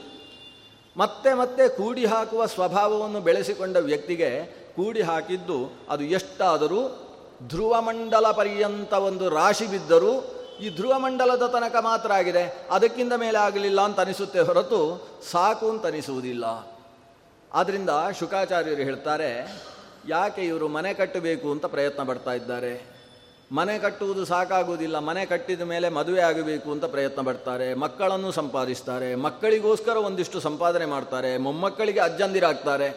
ಮತ್ತೆ 0.97 1.33
ಮತ್ತೆ 1.33 1.69
ಕೂಡಿ 1.69 2.05
ಹಾಕುವ 2.05 2.45
ಸ್ವಭಾವವನ್ನು 2.45 3.19
ಬೆಳೆಸಿಕೊಂಡ 3.19 3.77
ವ್ಯಕ್ತಿಗೆ 3.77 4.57
ಕೂಡಿ 4.75 5.01
ಹಾಕಿದ್ದು 5.01 5.73
ಅದು 5.89 6.03
ಎಷ್ಟಾದರೂ 6.03 7.03
ಧ್ರುವಮಂಡಲ 7.47 8.31
ಪರ್ಯಂತ 8.31 8.93
ಒಂದು 8.93 9.29
ರಾಶಿ 9.29 9.67
ಬಿದ್ದರೂ 9.67 10.36
ಈ 10.61 10.69
ಧ್ರುವ 10.75 10.99
ಮಂಡಲದ 10.99 11.47
ತನಕ 11.47 11.75
ಮಾತ್ರ 11.81 12.11
ಆಗಿದೆ. 12.11 12.43
ಅದಕ್ಕಿಂತ 12.71 13.13
ಮೇಲೆ 13.13 13.37
ಆಗಲಿಲ್ಲ 13.37 13.81
ಅಂತ 13.81 13.99
ಅನಿಸುತ್ತೆ 13.99 14.39
ಹೊರತು 14.39 14.79
ಸಾಕು 15.31 15.69
ಅಂತ 15.69 15.85
ಅನಿಸುವುದಿಲ್ಲ. 15.85 16.45
ಆದ್ದರಿಂದ 17.53 17.89
ಶುಕಾಚಾರ್ಯರು 18.19 18.81
ಹೇಳ್ತಾರೆ, 18.81 19.31
ಯಾಕೆ 20.07 20.41
ಇವರು 20.41 20.67
ಮನೆ 20.67 20.93
ಕಟ್ಟಬೇಕು 20.93 21.51
ಅಂತ 21.51 21.65
ಪ್ರಯತ್ನ 21.65 22.03
ಪಡ್ತಾ 22.03 22.33
ಇದ್ದಾರೆ? 22.33 22.97
ಮನೆ 23.51 23.79
ಕಟ್ಟುವುದು 23.79 24.25
ಸಾಕಾಗುವುದಿಲ್ಲ, 24.25 24.99
ಮನೆ 24.99 25.25
ಕಟ್ಟಿದ 25.25 25.61
ಮೇಲೆ 25.61 25.89
ಮದುವೆ 25.89 26.21
ಆಗಬೇಕು 26.21 26.71
ಅಂತ 26.71 26.85
ಪ್ರಯತ್ನ 26.85 27.21
ಪಡ್ತಾರೆ, 27.21 27.73
ಮಕ್ಕಳನ್ನು 27.73 28.31
ಸಂಪಾದಿಸ್ತಾರೆ, 28.31 29.15
ಮಕ್ಕಳಿಗೋಸ್ಕರ 29.15 29.97
ಒಂದಿಷ್ಟು 29.97 30.39
ಸಂಪಾದನೆ 30.39 30.85
ಮಾಡ್ತಾರೆ, 30.85 31.37
ಮೊಮ್ಮಕ್ಕಳಿಗೆ 31.37 31.99
ಅಜ್ಜಂದಿರಾಗ್ತಾರೆ. 31.99 32.89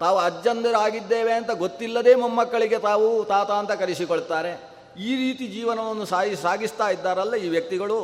ತಾವು 0.00 0.18
ಅಜ್ಜಂದಿರಾಗಿದ್ದೇವೆ 0.18 1.32
ಅಂತ 1.32 1.50
ಗೊತ್ತಿಲ್ಲದೆ 1.50 2.14
ಮೊಮ್ಮಕ್ಕಳಿಗೆ 2.14 2.78
ತಾವು 2.78 3.24
ತಾತ 3.24 3.50
ಅಂತ 3.50 3.72
ಕರೆಸಿಕೊಳ್ತಾರೆ. 3.72 4.75
ಈ 4.98 5.16
ರೀತಿ 5.16 5.46
ಜೀವನವನ್ನು 5.46 6.04
ಸಾಯಿ 6.04 6.36
ಸಾಗಿಸ್ತಾ 6.36 6.88
ಇದ್ದಾರಲ್ಲ 6.88 7.34
ಈ 7.34 7.48
ವ್ಯಕ್ತಿಗಳು. 7.48 7.98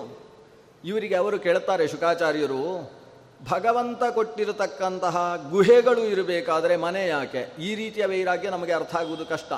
ಇವರಿಗೆ 0.84 1.14
ಅವರು 1.14 1.38
ಕೇಳ್ತಾರೆ, 1.38 1.88
ಶುಕಾಚಾರ್ಯರು, 1.88 2.90
ಭಗವಂತ 3.48 4.02
ಕೊಟ್ಟಿರತಕ್ಕಂತಹ 4.04 5.46
ಗುಹೆಗಳು 5.50 6.04
ಇರಬೇಕಾದರೆ 6.04 6.76
ಮನೆ 6.76 7.06
ಯಾಕೆ? 7.08 7.52
ಈ 7.58 7.74
ರೀತಿಯ 7.74 8.06
ವೈರಾಗ್ಯ 8.06 8.50
ನಮಗೆ 8.50 8.72
ಅರ್ಥ 8.72 8.96
ಆಗುವುದು 8.96 9.26
ಕಷ್ಟ. 9.26 9.52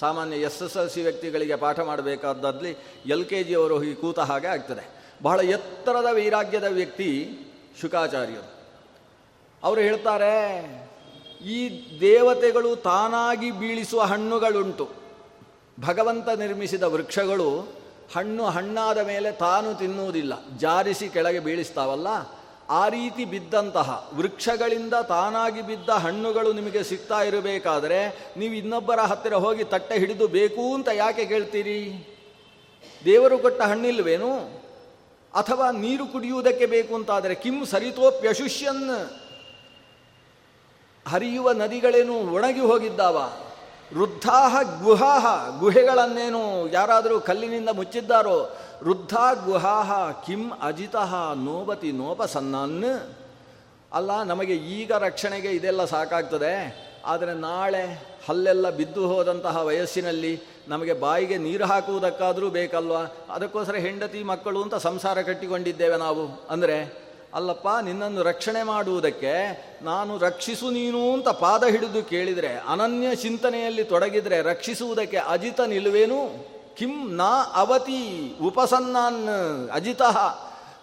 ಸಾಮಾನ್ಯ 0.00 0.36
ಎಸ್ 0.36 0.62
ಎಸ್ 0.62 0.76
ಎಲ್ 0.76 0.90
ಸಿ 0.90 1.02
ವ್ಯಕ್ತಿಗಳಿಗೆ 1.02 1.56
ಪಾಠ 1.56 1.80
ಮಾಡಬೇಕಾದಲ್ಲಿ 1.80 2.76
ಎಲ್ 3.06 3.24
ಕೆ 3.24 3.42
ಜಿಯವರು 3.44 3.84
ಈ 3.84 3.94
ಕೂತ 3.94 4.18
ಹಾಗೆ 4.18 4.46
ಆಗ್ತದೆ. 4.46 4.88
ಬಹಳ 5.22 5.40
ಎತ್ತರದ 5.40 6.08
ವೈರಾಗ್ಯದ 6.12 6.64
ವ್ಯಕ್ತಿ 6.64 7.10
ಶುಕಾಚಾರ್ಯರು. 7.80 8.46
ಅವರು 9.62 9.80
ಹೇಳ್ತಾರೆ, 9.80 10.34
ಈ 11.46 11.58
ದೇವತೆಗಳು 12.00 12.76
ತಾನಾಗಿ 12.76 13.50
ಬೀಳಿಸುವ 13.50 14.00
ಹಣ್ಣುಗಳುಂಟು. 14.02 14.99
ಭಗವಂತ 15.80 16.28
ನಿರ್ಮಿಸಿದ 16.28 16.82
ವೃಕ್ಷಗಳು 16.82 17.80
ಹಣ್ಣು 18.16 18.44
ಹಣ್ಣಾದ 18.44 18.98
ಮೇಲೆ 18.98 19.32
ತಾನು 19.32 19.74
ತಿನ್ನುವುದಿಲ್ಲ. 19.74 20.48
ಜಾರಿಸಿ 20.58 21.08
ಕೆಳಗೆ 21.08 21.40
ಬೀಳಿಸ್ತಾವಲ್ಲ? 21.40 22.06
ಆ 22.68 22.88
ರೀತಿ 22.88 23.24
ಬಿದ್ದಂತಹ 23.24 24.10
ವೃಕ್ಷಗಳಿಂದ 24.14 24.94
ತಾನಾಗಿ 24.94 25.62
ಬಿದ್ದ 25.62 25.88
ಹಣ್ಣುಗಳು 25.88 26.52
ನಿಮಗೆ 26.52 26.82
ಸಿಗ್ತಾ 26.82 27.22
ಇರಬೇಕಾದರೆ 27.22 28.32
ನೀವು 28.36 28.54
ಇನ್ನೊಬ್ಬರ 28.54 29.00
ಹತ್ತಿರ 29.00 29.34
ಹೋಗಿ 29.34 29.64
ತಟ್ಟೆ 29.64 29.98
ಹಿಡಿದು 29.98 30.28
ಬೇಕು 30.28 30.74
ಅಂತ 30.74 30.88
ಯಾಕೆ 30.92 31.24
ಕೇಳ್ತೀರಿ? 31.24 32.08
ದೇವರು 33.04 33.38
ಕೊಟ್ಟ 33.38 33.62
ಹಣ್ಣಿಲ್ವೇನು? 33.62 34.60
ಅಥವಾ 35.34 35.70
ನೀರು 35.70 36.06
ಕುಡಿಯುವುದಕ್ಕೆ 36.06 36.66
ಬೇಕು 36.66 36.94
ಅಂತಾದರೆ 36.94 37.34
ಕಿಂ 37.34 37.64
ಸರಿತೋಪ್ಯಶುಷ್ಯನ್? 37.64 39.10
ಹರಿಯುವ 41.08 41.52
ನದಿಗಳೇನು 41.52 42.14
ಒಣಗಿ 42.14 42.60
ಹೋಗಿದ್ದಾವ? 42.60 43.16
ವೃದ್ಧಾಹ 43.94 44.56
ಗುಹಾಹ, 44.82 45.26
ಗುಹೆಗಳನ್ನೇನು 45.60 46.42
ಯಾರಾದರೂ 46.72 47.16
ಕಲ್ಲಿನಿಂದ 47.28 47.70
ಮುಚ್ಚಿದ್ದಾರೋ, 47.78 48.36
ವೃದ್ಧ 48.84 49.14
ಗುಹಾಹ 49.46 49.90
ಕಿಂ 50.26 50.42
ಅಜಿತಃ 50.68 51.12
ನೋಬತಿ 51.48 51.90
ನೋಪಸನ್ನನ್. 52.02 52.84
ಅಲ್ಲ, 53.92 54.10
ನಮಗೆ 54.22 54.54
ಈಗ 54.78 54.90
ರಕ್ಷಣೆಗೆ 55.06 55.50
ಇದೆಲ್ಲ 55.58 55.84
ಸಾಕಾಗ್ತದೆ, 55.94 56.54
ಆದರೆ 57.12 57.34
ನಾಳೆ 57.48 57.84
ಹಲ್ಲೆಲ್ಲ 58.28 58.66
ಬಿದ್ದು 58.78 59.02
ಹೋದಂತಹ 59.10 59.56
ವಯಸ್ಸಿನಲ್ಲಿ 59.68 60.32
ನಮಗೆ 60.68 60.94
ಬಾಯಿಗೆ 61.04 61.36
ನೀರು 61.44 61.64
ಹಾಕುವುದಕ್ಕಾದರೂ 61.64 62.48
ಬೇಕಲ್ವಾ? 62.58 63.02
ಅದಕ್ಕೋಸ್ಕರ 63.34 63.76
ಹೆಂಡತಿ 63.86 64.20
ಮಕ್ಕಳು 64.32 64.58
ಅಂತ 64.62 64.76
ಸಂಸಾರ 64.88 65.22
ಕಟ್ಟಿಕೊಂಡಿದ್ದೇವೆ 65.28 65.96
ನಾವು. 66.06 66.24
ಅಂದರೆ 66.50 66.76
ಅಲ್ಲಪ್ಪ, 67.34 67.68
ನಿನ್ನನ್ನು 67.82 68.22
ರಕ್ಷಣೆ 68.22 68.62
ಮಾಡುವುದಕ್ಕೆ 68.62 69.32
ನಾನು 69.82 70.18
ರಕ್ಷಿಸು 70.18 70.70
ನೀನು 70.70 71.12
ಅಂತ 71.12 71.28
ಪಾದ 71.28 71.64
ಹಿಡಿದು 71.64 72.02
ಕೇಳಿದರೆ, 72.02 72.58
ಅನನ್ಯ 72.58 73.14
ಚಿಂತನೆಯಲ್ಲಿ 73.14 73.84
ತೊಡಗಿದರೆ 73.84 74.42
ರಕ್ಷಿಸುವುದಕ್ಕೆ 74.42 75.16
ಅಜಿತ 75.16 75.60
ನಿಲುವೇನು 75.60 76.46
ಕಿಂ 76.76 77.16
ನಾ 77.16 77.44
ಅವತಿ 77.54 78.34
ಉಪಸನ್ನಾನ್ 78.42 79.70
ಅಜಿತಃ. 79.70 80.16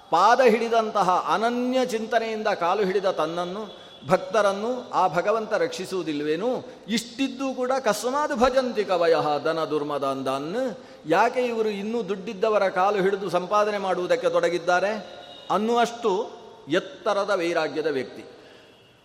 ಪಾದ 0.10 0.42
ಹಿಡಿದಂತಹ 0.42 1.26
ಅನನ್ಯ 1.34 1.86
ಚಿಂತನೆಯಿಂದ 1.86 2.48
ಕಾಲು 2.48 2.86
ಹಿಡಿದ 2.86 3.06
ತನ್ನನ್ನು, 3.06 3.88
ಭಕ್ತರನ್ನು 4.08 4.90
ಆ 4.90 5.08
ಭಗವಂತ 5.08 5.54
ರಕ್ಷಿಸುವುದಿಲ್ವೇನು 5.54 6.66
ಇಷ್ಟಿದ್ದು 6.88 7.54
ಕೂಡ 7.54 7.72
ಕಸ್ಮಾದ್ 7.72 8.40
ಭಜಂತಿ 8.40 8.86
ಕವಯ 8.86 9.16
ದನ 9.46 9.66
ದುರ್ಮದಾನ್ 9.66 10.78
ಯಾಕೆ 11.06 11.42
ಇವರು 11.42 11.70
ಇನ್ನೂ 11.70 12.10
ದುಡ್ಡಿದ್ದವರ 12.10 12.70
ಕಾಲು 12.70 13.02
ಹಿಡಿದು 13.02 13.30
ಸಂಪಾದನೆ 13.30 13.78
ಮಾಡುವುದಕ್ಕೆ 13.78 14.30
ತೊಡಗಿದ್ದಾರೆ? 14.30 15.18
ಅನ್ನುವಷ್ಟು 15.52 16.37
ಎತ್ತರದ 16.68 17.32
ವೈರಾಗ್ಯದ 17.36 17.88
ವ್ಯಕ್ತಿ. 17.88 18.26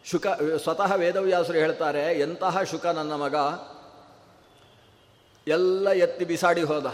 ಶುಕ, 0.04 0.26
ಸ್ವತಃ 0.62 0.94
ವೇದವ್ಯಾಸರು 0.94 1.58
ಹೇಳ್ತಾರೆ, 1.58 2.20
ಎಂತಹ 2.20 2.62
ಶುಕ 2.62 2.86
ನನ್ನ 2.86 3.12
ಮಗ, 3.12 3.34
ಎಲ್ಲ 5.48 5.90
ಎತ್ತಿ 5.90 6.24
ಬಿಸಾಡಿ 6.24 6.62
ಹೋದ. 6.62 6.86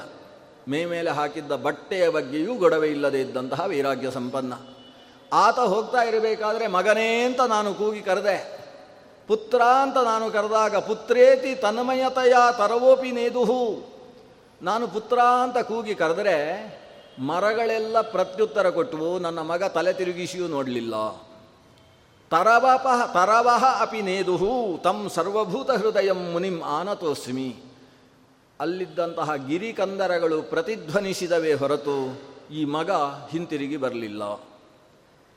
ಮೇ 0.69 0.85
ಮೇಲೆ 0.85 1.11
ಹಾಕಿದ್ದ 1.11 1.53
ಬಟ್ಟೆಯ 1.53 2.09
ಬಗ್ಗೆಯೂ 2.09 2.55
ಗೊಡವೆ 2.55 2.89
ಇಲ್ಲದೆ 2.89 3.21
ಇದ್ದಂತಹ 3.21 3.67
ವೈರಾಗ್ಯ 3.67 4.11
ಸಂಪನ್ನ. 4.11 4.53
ಆತ 5.33 5.59
ಹೋಗ್ತಾ 5.59 6.03
ಇರಬೇಕಾದ್ರೆ 6.03 6.67
ಮಗನೇ 6.67 7.23
ಅಂತ 7.23 7.41
ನಾನು 7.41 7.75
ಕೂಗಿ 7.75 8.01
ಕರೆದೆ. 8.01 8.59
ಪುತ್ರ 9.27 9.63
ಅಂತ 9.63 9.97
ನಾನು 9.97 10.31
ಕರೆದಾಗ, 10.31 10.77
ಪುತ್ರೇತಿ 10.77 11.55
ತನ್ಮಯತೆಯ 11.55 12.33
ತರವೋಪಿ 12.59 13.13
ನೇದುಹು. 13.13 13.85
ನಾನು 14.63 14.89
ಪುತ್ರ 14.89 15.19
ಅಂತ 15.19 15.59
ಕೂಗಿ 15.59 15.95
ಕರೆದರೆ 15.95 16.78
ಮರಗಳೆಲ್ಲ 17.19 18.01
ಪ್ರತ್ಯುತ್ತರ 18.01 18.71
ಕೊಟ್ಟವು 18.71 19.19
ನನ್ನ 19.19 19.39
ಮಗ 19.39 19.65
ತಲೆ 19.65 19.93
ತಿರುಗಿಸಿಯೂ 19.93 20.47
ನೋಡಲಿಲ್ಲ. 20.47 21.11
ತರವಪ, 22.31 22.87
ತರವಹ 23.13 23.83
ಅಪಿ 23.83 24.03
ನೇದುಹು, 24.03 24.81
ತಂ 24.83 25.09
ಸರ್ವಭೂತ 25.09 25.71
ಹೃದಯಂ 25.71 26.31
ಮುನಿಂ 26.33 26.63
ಆನತೋಸ್ಮಿ. 26.63 27.57
ಅಲ್ಲಿದ್ದಂತಹ 28.61 29.35
ಗಿರಿಕಂದರಗಳು 29.35 30.43
ಪ್ರತಿಧ್ವನಿಸಿದವೇ 30.43 31.55
ಹೊರತು 31.55 32.21
ಈ 32.53 32.65
ಮಗ 32.65 32.91
ಹಿಂತಿರುಗಿ 33.31 33.77
ಬರಲಿಲ್ಲ. 33.77 34.41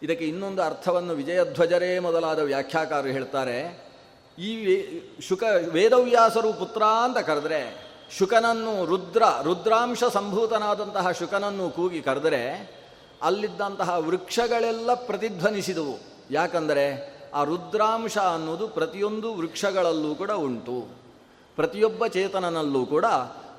ಇದಕ್ಕೆ 0.01 0.25
ಇನ್ನೊಂದು 0.27 0.61
ಅರ್ಥವನ್ನು 0.61 1.13
ವಿಜಯಧ್ವಜರೇ 1.13 1.99
ಮೊದಲಾದ 1.99 2.39
ವ್ಯಾಖ್ಯಾಕಾರರು 2.39 3.07
ಹೇಳ್ತಾರೆ. 3.07 3.91
ಈ 4.39 4.77
ಶುಕ 5.21 5.43
ವೇದವ್ಯಾಸರು 5.71 6.53
ಪುತ್ರ 6.53 6.83
ಅಂತ 6.83 7.17
ಕರೆದ್ರೆ 7.17 7.90
ಶುಕನನ್ನು 8.17 8.85
ರುದ್ರ, 8.85 9.23
ರುದ್ರಾಂಶ 9.43 10.03
ಸಂಭೂತನಾದಂತಹ 10.03 11.11
ಶುಕನನ್ನು 11.11 11.69
ಕೂಗಿ 11.69 12.01
ಕರೆದರೆ 12.01 12.71
ಅಲ್ಲಿದ್ದಂತಹ 13.21 13.97
ವೃಕ್ಷಗಳೆಲ್ಲ 13.97 14.93
ಪ್ರತಿಧ್ವನಿಸಿದವು. 14.93 15.99
ಯಾಕಂದರೆ 16.31 17.15
ಆ 17.33 17.43
ರುದ್ರಾಂಶ 17.43 18.17
ಅನ್ನೋದು 18.17 18.67
ಪ್ರತಿಯೊಂದು 18.67 19.33
ವೃಕ್ಷಗಳಲ್ಲೂ 19.33 20.15
ಕೂಡ 20.15 20.31
ಉಂಟು. 20.31 20.87
ಪ್ರತಿಯೊಬ್ಬ 21.55 22.07
ಚೇತನನಲ್ಲೂ 22.07 22.85
ಕೂಡ 22.85 23.05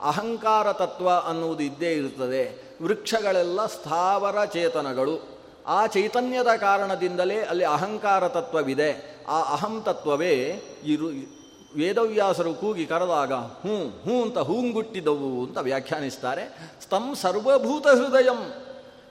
ಅಹಂಕಾರ 0.01 0.73
ತತ್ವ 0.73 1.11
ಅನ್ನುವುದು 1.11 1.63
ಇದ್ದೇ 1.63 1.93
ಇರುತ್ತದೆ. 1.93 2.73
ವೃಕ್ಷಗಳೆಲ್ಲ 2.83 3.67
ಸ್ಥಾವರ 3.67 4.45
ಚೇತನಗಳು. 4.45 5.29
ಆ 5.67 5.87
ಚೈತನ್ಯದ 5.87 6.49
ಕಾರಣದಿಂದಲೇ 6.57 7.41
ಅಲ್ಲಿ 7.41 7.65
ಅಹಂಕಾರ 7.65 8.29
ತತ್ವವಿದೆ. 8.29 9.21
ಆ 9.29 9.43
ಅಹಂ 9.43 9.83
ತತ್ವವೇ 9.83 10.63
ಇರು 10.85 11.42
ವೇದವ್ಯಾಸರು 11.77 12.55
ಕೂಗಿ 12.55 12.87
ಕರೆದಾಗ, 12.87 13.33
ಹ್ಞೂ 13.33 13.89
ಹ್ಞೂ 13.89 14.23
ಅಂತ 14.23 14.39
ಹೂಂಗುಟ್ಟಿದವು 14.39 15.47
ಅಂತ 15.47 15.59
ವ್ಯಾಖ್ಯಾನಿಸ್ತಾರೆ. 15.59 16.73
ಸ್ತಂ 16.83 17.15
ಸರ್ವಭೂತ 17.15 17.87
ಹೃದಯಂ. 17.87 18.53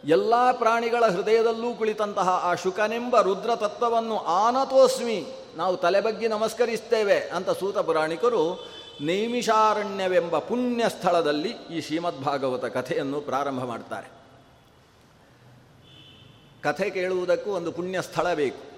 ಎಲ್ಲ 0.06 0.52
ಪ್ರಾಣಿಗಳ 0.52 1.06
ಹೃದಯದಲ್ಲೂ 1.06 1.74
ಕುಳಿತಂತಹ 1.74 2.30
ಆ 2.30 2.54
ಶುಕನೆಂಬ 2.54 3.22
ರುದ್ರ 3.22 3.56
ತತ್ವವನ್ನು 3.56 4.18
ಆನತೋಸ್ಮಿ, 4.18 5.26
ನಾವು 5.56 5.78
ತಲೆಬಗ್ಗಿ 5.78 6.28
ನಮಸ್ಕರಿಸ್ತೇವೆ 6.28 7.20
ಅಂತ 7.20 7.50
ಸೂತ 7.50 7.78
ಪುರಾಣಿಕರು, 7.78 8.68
ನೈಮಿಷಾರಣ್ಯವೆಂಬ 9.02 10.38
ಪುಣ್ಯ 10.38 10.90
ಸ್ಥಳದಲ್ಲಿ 10.90 11.50
ಈ 11.50 11.82
ಶ್ರೀಮದ್ಭಾಗವತ 11.82 12.66
ಕಥೆಯನ್ನು 12.66 13.22
ಪ್ರಾರಂಭ 13.22 13.64
ಮಾಡ್ತಾರೆ. 13.64 14.08
ಕಥೆ 16.62 16.90
ಕೇಳುವುದಕ್ಕೂ 16.90 17.52
ಒಂದು 17.52 17.72
ಪುಣ್ಯ 17.72 18.02
ಸ್ಥಳ 18.02 18.34
ಬೇಕು. 18.34 18.71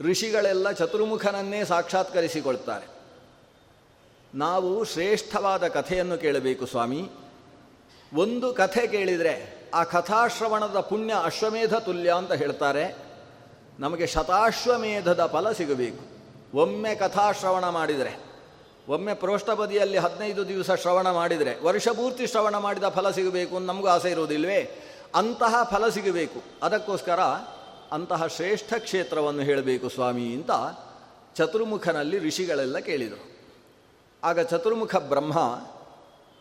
ಋಷಿಗಳೆಲ್ಲ 0.00 0.70
ಚತುರ್ಮುಖನನ್ನೇ 0.70 1.64
ಸಾಕ್ಷಾತ್ಕರಿಸಿಕೊಳ್ತಾರೆ. 1.64 2.88
ನಾವು 4.34 4.84
ಶ್ರೇಷ್ಠವಾದ 4.84 5.68
ಕಥೆಯನ್ನು 5.68 6.18
ಕೇಳಬೇಕು 6.18 6.66
ಸ್ವಾಮಿ. 6.66 7.10
ಒಂದು 8.14 8.54
ಕಥೆ 8.54 8.86
ಕೇಳಿದರೆ 8.86 9.64
ಆ 9.74 9.84
ಕಥಾಶ್ರವಣದ 9.84 10.80
ಪುಣ್ಯ 10.80 11.14
ಅಶ್ವಮೇಧ 11.24 11.74
ತುಲ್ಯ 11.74 12.12
ಅಂತ 12.12 12.32
ಹೇಳ್ತಾರೆ. 12.32 12.96
ನಮಗೆ 13.78 14.06
ಶತಾಶ್ವಮೇಧದ 14.06 15.26
ಫಲ 15.26 15.52
ಸಿಗಬೇಕು. 15.52 16.04
ಒಮ್ಮೆ 16.58 16.94
ಕಥಾಶ್ರವಣ 16.94 17.68
ಮಾಡಿದರೆ, 17.68 18.24
ಒಮ್ಮೆ 18.88 19.14
ಪ್ರೋಷ್ಠಪದಿಯಲ್ಲಿ 19.14 19.98
ಹದಿನೈದು 19.98 20.48
ದಿವಸ 20.48 20.70
ಶ್ರವಣ 20.70 21.10
ಮಾಡಿದರೆ 21.10 21.62
ವರ್ಷಪೂರ್ತಿ 21.62 22.26
ಶ್ರವಣ 22.26 22.58
ಮಾಡಿದ 22.58 22.84
ಫಲ 22.88 23.10
ಸಿಗಬೇಕು 23.10 23.56
ಅಂತ 23.56 23.66
ನಮಗೂ 23.66 23.86
ಆಸೆ 23.86 24.10
ಇರುವುದಿಲ್ವೇ? 24.10 24.78
ಅಂತಹ 25.14 25.54
ಫಲ 25.62 25.88
ಸಿಗಬೇಕು. 25.88 26.42
ಅದಕ್ಕೋಸ್ಕರ 26.62 27.18
ಅಂತಹ 27.94 28.26
ಶ್ರೇಷ್ಠ 28.26 28.74
ಕ್ಷೇತ್ರವನ್ನು 28.78 29.42
ಹೇಳಬೇಕು 29.42 29.88
ಸ್ವಾಮಿ 29.88 30.34
ಅಂತ 30.34 30.50
ಚತುರ್ಮುಖನಲ್ಲಿ 31.34 32.18
ಋಷಿಗಳೆಲ್ಲ 32.18 32.78
ಕೇಳಿದರು. 32.78 33.34
ಆಗ 34.24 34.40
ಚತುರ್ಮುಖ 34.40 34.96
ಬ್ರಹ್ಮ 34.96 35.38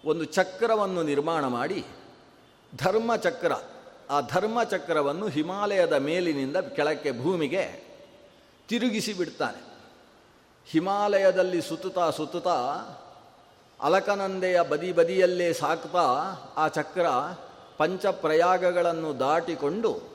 ಒಂದು 0.05 0.23
ಚಕ್ರವನ್ನು 0.23 1.03
ನಿರ್ಮಾಣ 1.03 1.47
ಮಾಡಿ 1.47 1.85
ಧರ್ಮಚಕ್ರ 2.77 3.51
ಆ 4.09 4.21
ಧರ್ಮಚಕ್ರವನ್ನು 4.21 5.27
ಹಿಮಾಲಯದ 5.27 5.93
ಮೇಲಿನಿಂದ 5.93 6.57
ಕೆಳಕ್ಕೆ 6.57 7.11
ಭೂಮಿಗೆ 7.23 7.83
ತಿರುಗಿಸಿ 8.67 9.13
ಬಿಡ್ತಾನೆ. 9.13 9.73
ಹಿಮಾಲಯದಲ್ಲಿ 10.71 11.61
ಸುತ್ತುತ್ತಾ 11.61 12.09
ಸುತ್ತುತ್ತಾ 12.09 12.57
ಅಲಕನಂದೆಯ 13.81 14.61
ಬದಿ 14.61 14.91
ಬದಿಯಲ್ಲೇ 14.91 15.53
ಸಾಕ್ತಾ 15.53 16.05
ಆ 16.57 16.67
ಚಕ್ರ 16.67 17.07
ಪಂಚಪ್ರಯಾಗಗಳನ್ನು 17.77 19.19
ದಾಟಿಕೊಂಡು 19.19 20.12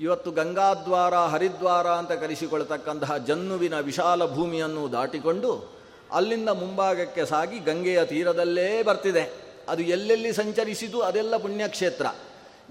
ಇವತ್ತು 0.00 0.30
ಗಂಗಾದ್ವಾರ, 0.30 1.14
ಹರಿದ್ವಾರ 1.14 1.86
ಅಂತ 1.86 2.12
ಕರೆಸಿಕೊಳ್ತಕ್ಕಂತಹ 2.12 3.16
ಜನ್ನುವಿನ 3.16 3.78
ವಿಶಾಲ 3.78 4.34
ಭೂಮಿಯನ್ನು 4.34 4.92
ದಾಟಿಕೊಂಡು 4.92 5.72
ಅಲ್ಲಿಂದ 6.12 6.48
ಮುಂಭಾಗಕ್ಕೆ 6.48 7.24
ಸಾಗಿ 7.24 7.58
ಗಂಗೆಯ 7.58 8.04
ತೀರದಲ್ಲೇ 8.04 8.82
ಬರ್ತಿದೆ. 8.82 9.32
ಅದು 9.68 9.82
ಎಲ್ಲೆಲ್ಲಿ 9.82 10.32
ಸಂಚರಿಸಿದು 10.32 11.00
ಅದೆಲ್ಲ 11.00 11.36
ಪುಣ್ಯಕ್ಷೇತ್ರ. 11.36 12.06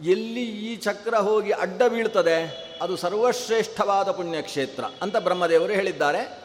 ಎಲ್ಲಿ 0.04 0.44
ಈ 0.44 0.76
ಚಕ್ರ 0.76 1.16
ಹೋಗಿ 1.16 1.52
ಅಡ್ಡ 1.52 1.84
ಬೀಳ್ತದೆ 1.84 2.70
ಅದು 2.82 2.98
ಸರ್ವಶ್ರೇಷ್ಠವಾದ 2.98 4.12
ಪುಣ್ಯಕ್ಷೇತ್ರ 4.12 4.84
ಅಂತ 5.02 5.18
ಬ್ರಹ್ಮದೇವರು 5.18 5.74
ಹೇಳಿದ್ದಾರೆ. 5.74 6.42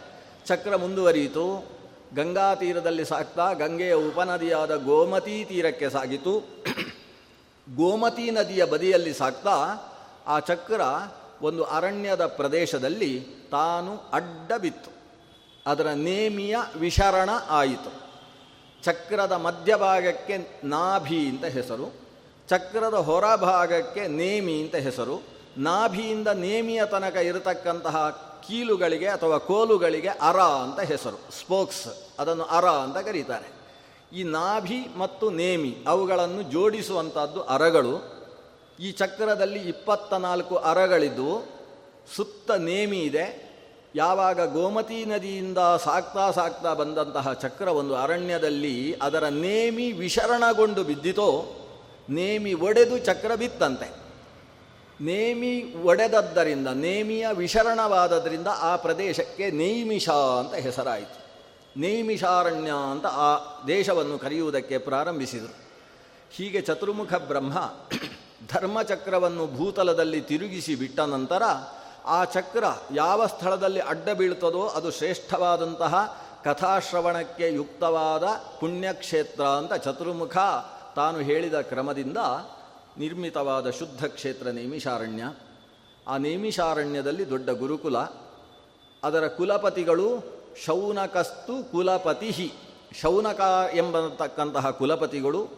ಚಕ್ರ 0.46 0.76
ಮುಂದುವರಿಯಿತು. 0.76 1.64
ಗಂಗಾ 2.14 2.54
ತೀರದಲ್ಲಿ 2.54 3.04
ಸಾಕ್ತಾ 3.04 3.52
ಗಂಗೆಯ 3.52 3.94
ಉಪನದಿಯಾದ 3.94 4.74
ಗೋಮತಿ 4.74 5.44
ತೀರಕ್ಕೆ 5.48 5.90
ಸಾಗಿತು. 5.90 6.48
ಗೋಮತಿ 7.76 8.30
ನದಿಯ 8.30 8.64
ಬದಿಯಲ್ಲಿ 8.64 9.14
ಸಾಕ್ತಾ 9.14 9.76
ಆ 10.26 10.38
ಚಕ್ರ 10.38 10.80
ಒಂದು 11.42 11.64
ಅರಣ್ಯದ 11.64 12.26
ಪ್ರದೇಶದಲ್ಲಿ 12.26 13.26
ತಾನು 13.50 14.10
ಅಡ್ಡ 14.12 14.52
ಬಿತ್ತು 14.58 14.90
ಅದರ 15.66 15.86
ನೇಮಿಯ 15.86 16.56
ವಿಶರಣ 16.76 17.30
ಆಯಿತು. 17.50 18.04
ಚಕ್ರದ 18.82 19.32
ಮಧ್ಯಭಾಗಕ್ಕೆ 19.32 20.60
ನಾಭಿ 20.64 21.28
ಅಂತ 21.28 21.44
ಹೆಸರು, 21.44 21.94
ಚಕ್ರದ 22.48 22.94
ಹೊರಭಾಗಕ್ಕೆ 22.94 24.08
ನೇಮಿ 24.08 24.62
ಅಂತ 24.62 24.74
ಹೆಸರು, 24.74 25.22
ನಾಭಿಯಿಂದ 25.58 26.28
ನೇಮಿಯ 26.28 26.86
ತನಕ 26.86 27.16
ಇರತಕ್ಕಂತಹ 27.16 28.10
ಕೀಲುಗಳಿಗೆ 28.48 29.06
ಅಥವಾ 29.06 29.38
ಕೋಲುಗಳಿಗೆ 29.38 30.08
ಅರ 30.08 30.40
ಅಂತ 30.40 30.80
ಹೆಸರು, 30.80 31.32
ಸ್ಪೋಕ್ಸ್, 31.40 31.88
ಅದನ್ನು 32.18 32.44
ಅರ 32.44 32.64
ಅಂತ 32.64 32.98
ಕರೀತಾರೆ. 32.98 33.54
ಈ 34.16 34.22
ನಾಭಿ 34.22 34.86
ಮತ್ತು 34.96 35.30
ನೇಮಿ 35.30 35.76
ಅವುಗಳನ್ನು 35.86 36.42
ಜೋಡಿಸುವಂಥದ್ದು 36.42 37.42
ಅರಗಳು. 37.42 38.13
ಈ 38.80 38.92
ಚಕ್ರದಲ್ಲಿ 38.92 39.68
ಇಪ್ಪತ್ತ 39.68 40.14
ನಾಲ್ಕು 40.14 40.56
ಅರಗಳಿದ್ದು 40.56 41.46
ಸುತ್ತ 42.16 42.50
ನೇಮಿ 42.50 42.98
ಇದೆ. 42.98 43.54
ಯಾವಾಗ 43.96 44.52
ಗೋಮತಿ 44.52 45.04
ನದಿಯಿಂದ 45.04 45.58
ಸಾಕ್ತಾ 45.58 46.30
ಸಾಕ್ತಾ 46.30 46.74
ಬಂದಂತಹ 46.74 47.32
ಚಕ್ರ 47.32 47.68
ಒಂದು 47.68 47.96
ಅರಣ್ಯದಲ್ಲಿ 47.96 48.96
ಅದರ 49.02 49.24
ನೇಮಿ 49.24 49.92
ವಿಶರಣಗೊಂಡು 49.92 50.84
ಬಿದ್ದಿತೋ, 50.84 51.44
ನೇಮಿ 52.10 52.54
ಒಡೆದು 52.54 52.98
ಚಕ್ರ 52.98 53.34
ಬಿತ್ತಂತೆ. 53.34 54.04
ನೇಮಿ 55.00 55.74
ಒಡೆದದ್ದರಿಂದ, 55.82 56.68
ನೇಮಿಯ 56.68 57.26
ವಿಶರಣವಾದದರಿಂದ 57.32 58.46
ಆ 58.46 58.76
ಪ್ರದೇಶಕ್ಕೆ 58.76 59.50
ನೇಮಿಷ 59.50 60.08
ಅಂತ 60.08 60.54
ಹೆಸರಾಯಿತು. 60.54 61.24
ನೇಮಿಷಾರಣ್ಯ 61.80 62.72
ಅಂತ 62.90 63.06
ಆ 63.06 63.62
ದೇಶವನ್ನು 63.66 64.18
ಕರೆಯುವುದಕ್ಕೆ 64.18 64.78
ಪ್ರಾರಂಭಿಸಿದರು. 64.78 65.54
ಹೀಗೆ 66.30 66.60
ಚತುರ್ಮುಖ 66.60 67.14
ಬ್ರಹ್ಮ 67.14 67.58
ಧರ್ಮಚಕ್ರವನ್ನು 68.52 69.46
ಭೂತಲದಲ್ಲಿ 69.46 70.20
ತಿರುಗಿಸಿ 70.20 70.74
ಬಿಟ್ಟ 70.74 71.00
ನಂತರ 71.00 71.42
ಆ 72.04 72.24
ಚಕ್ರ 72.24 72.64
ಯಾವ 72.94 73.26
ಸ್ಥಳದಲ್ಲಿ 73.26 73.80
ಅಡ್ಡ 73.80 74.08
ಬೀಳ್ತದೋ 74.08 74.66
ಅದು 74.66 74.90
ಶ್ರೇಷ್ಠವಾದಂತಹ 74.90 76.24
ಕಥಾಶ್ರವಣಕ್ಕೆ 76.44 77.52
ಯುಕ್ತವಾದ 77.52 78.24
ಪುಣ್ಯಕ್ಷೇತ್ರ 78.60 79.44
ಅಂತ 79.44 79.74
ಚತುರ್ಮುಖ 79.74 80.36
ತಾನು 80.96 81.18
ಹೇಳಿದ 81.18 81.60
ಕ್ರಮದಿಂದ 81.60 82.16
ನಿರ್ಮಿತವಾದ 82.98 83.70
ಶುದ್ಧ 83.70 84.04
ಕ್ಷೇತ್ರ 84.04 84.48
ನೇಮಿಷಾರಣ್ಯ. 84.48 85.32
ಆ 86.08 86.16
ನೇಮಿಷಾರಣ್ಯದಲ್ಲಿ 86.16 87.30
ದೊಡ್ಡ 87.30 87.50
ಗುರುಕುಲ. 87.50 87.98
ಅದರ 89.02 89.26
ಕುಲಪತಿಗಳು 89.26 90.34
ಶೌನಕಸ್ತು 90.64 91.72
ಕುಲಪತಿ 91.72 92.52
ಶೌನಕ 93.00 93.40
ಎಂಬತಕ್ಕಂತಹ 93.74 94.70
ಕುಲಪತಿಗಳು 94.70 95.48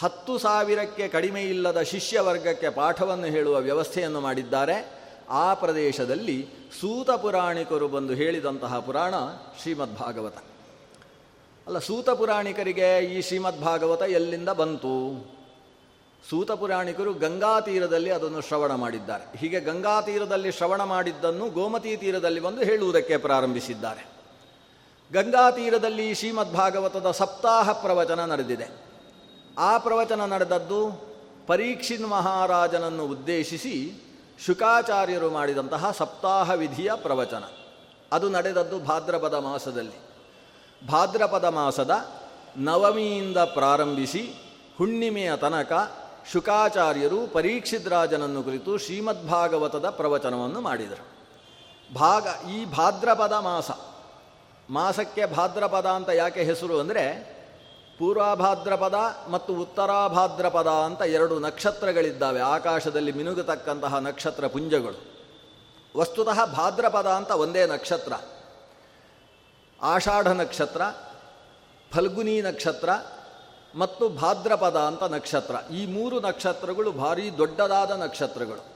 ಹತ್ತು 0.00 0.38
ಸಾವಿರಕ್ಕೆ 0.38 1.08
ಕಡಿಮೆ 1.08 1.42
ಇಲ್ಲದ 1.42 1.80
ಶಿಷ್ಯ 1.80 2.20
ವರ್ಗಕ್ಕೆ 2.20 2.70
ಪಾಠವನ್ನು 2.70 3.26
ಹೇಳುವ 3.26 3.56
ವ್ಯವಸ್ಥೆಯನ್ನು 3.56 4.20
ಮಾಡಿದ್ದಾರೆ. 4.20 5.02
ಆ 5.30 5.54
ಪ್ರದೇಶದಲ್ಲಿ 5.54 6.48
ಸೂತ 6.80 7.10
ಪುರಾಣಿಕರು 7.10 7.88
ಬಂದು 7.88 8.14
ಹೇಳಿದಂತಹ 8.14 8.78
ಪುರಾಣ 8.78 9.14
ಶ್ರೀಮದ್ 9.62 9.96
ಭಾಗವತ. 9.96 10.36
ಅಲ್ಲ, 11.66 11.78
ಸೂತ 11.78 12.10
ಪುರಾಣಿಕರಿಗೆ 12.10 13.04
ಈ 13.04 13.22
ಶ್ರೀಮದ್ 13.22 13.60
ಭಾಗವತ 13.60 14.02
ಎಲ್ಲಿಂದ 14.02 14.48
ಬಂತು? 14.48 15.24
ಸೂತ 16.30 16.52
ಪುರಾಣಿಕರು 16.52 17.14
ಗಂಗಾ 17.14 17.60
ತೀರದಲ್ಲಿ 17.60 18.10
ಅದನ್ನು 18.10 18.40
ಶ್ರವಣ 18.40 18.74
ಮಾಡಿದ್ದಾರೆ. 18.74 19.38
ಹೀಗೆ 19.38 19.60
ಗಂಗಾ 19.60 20.00
ತೀರದಲ್ಲಿ 20.00 20.52
ಶ್ರವಣ 20.52 20.84
ಮಾಡಿದ್ದನ್ನು 20.84 21.50
ಗೋಮತಿ 21.50 21.96
ತೀರದಲ್ಲಿ 21.96 22.40
ಬಂದು 22.40 22.62
ಹೇಳುವುದಕ್ಕೆ 22.62 23.16
ಪ್ರಾರಂಭಿಸಿದ್ದಾರೆ. 23.16 24.06
ಗಂಗಾ 25.12 25.50
ತೀರದಲ್ಲಿ 25.50 26.14
ಶ್ರೀಮದ್ 26.14 26.54
ಭಾಗವತದ 26.54 27.10
ಸಪ್ತಾಹ 27.10 27.72
ಪ್ರವಚನ 27.72 28.24
ನಡೆದಿದೆ. 28.24 28.91
ಆ 29.58 29.78
ಪ್ರವಚನ 29.78 30.24
ನಡೆದದ್ದು 30.24 31.12
ಪರೀಕ್ಷಿನ್ 31.46 32.10
ಮಹಾರಾಜನನ್ನು 32.10 33.04
ಉದ್ದೇಶಿಸಿ 33.04 33.92
ಶುಕಾಚಾರ್ಯರು 34.46 35.30
ಮಾಡಿದಂತಹ 35.30 35.90
ಸಪ್ತಾಹ 35.90 36.50
ವಿಧಿಯ 36.50 36.90
ಪ್ರವಚನ. 36.94 37.44
ಅದು 38.12 38.28
ನಡೆದದ್ದು 38.28 38.78
ಭಾದ್ರಪದ 38.78 39.34
ಮಾಸದಲ್ಲಿ. 39.34 40.12
ಭಾದ್ರಪದ 40.88 41.44
ಮಾಸದ 41.44 41.90
ನವಮಿಯಿಂದ 42.56 43.36
ಪ್ರಾರಂಭಿಸಿ 43.36 44.34
ಹುಣ್ಣಿಮೆಯ 44.78 45.36
ತನಕ 45.36 45.72
ಶುಕಾಚಾರ್ಯರು 46.32 47.26
ಪರೀಕ್ಷಿದ್ರಾಜನನ್ನು 47.26 48.42
ಕುರಿತು 48.42 48.78
ಶ್ರೀಮದ್ಭಾಗವತದ 48.78 49.90
ಪ್ರವಚನವನ್ನು 49.90 50.60
ಮಾಡಿದರು. 50.60 51.06
ಭಾಗ, 51.94 52.26
ಈ 52.50 52.64
ಭಾದ್ರಪದ 52.64 53.32
ಮಾಸ, 53.32 53.70
ಮಾಸಕ್ಕೆ 54.70 55.26
ಭಾದ್ರಪದ 55.26 55.86
ಅಂತ 55.86 56.08
ಯಾಕೆ 56.08 56.42
ಹೆಸರು 56.42 56.80
ಅಂದರೆ 56.80 57.32
ಪೂರ್ವಭಾದ್ರಪದ 58.02 58.94
ಮತ್ತು 59.30 59.54
ಉತ್ತರಾಭಾದ್ರಪದ 59.54 60.66
ಅಂತ 60.66 61.00
ಎರಡು 61.00 61.38
ನಕ್ಷತ್ರಗಳಿದ್ದಾವೆ. 61.38 62.40
ಆಕಾಶದಲ್ಲಿ 62.40 63.12
ಮಿನುಗತಕ್ಕಂತಹ 63.12 63.98
ನಕ್ಷತ್ರ 63.98 64.46
ಪುಂಜಗಳು. 64.46 65.04
ವಸ್ತುತಃ 65.96 66.44
ಭಾದ್ರಪದ 66.44 67.06
ಅಂತ 67.06 67.30
ಒಂದೇ 67.30 67.66
ನಕ್ಷತ್ರ. 67.66 68.12
ಆಷಾಢ 69.82 70.28
ನಕ್ಷತ್ರ, 70.28 70.82
ಫಲ್ಗುನಿ 71.92 72.42
ನಕ್ಷತ್ರ 72.42 72.88
ಮತ್ತು 73.74 74.08
ಭಾದ್ರಪದ 74.08 74.76
ಅಂತ 74.76 75.02
ನಕ್ಷತ್ರ. 75.02 75.72
ಈ 75.72 75.86
ಮೂರು 75.86 76.20
ನಕ್ಷತ್ರಗಳು 76.20 76.92
ಭಾರೀ 76.92 77.30
ದೊಡ್ಡದಾದ 77.30 77.90
ನಕ್ಷತ್ರಗಳು. 77.90 78.74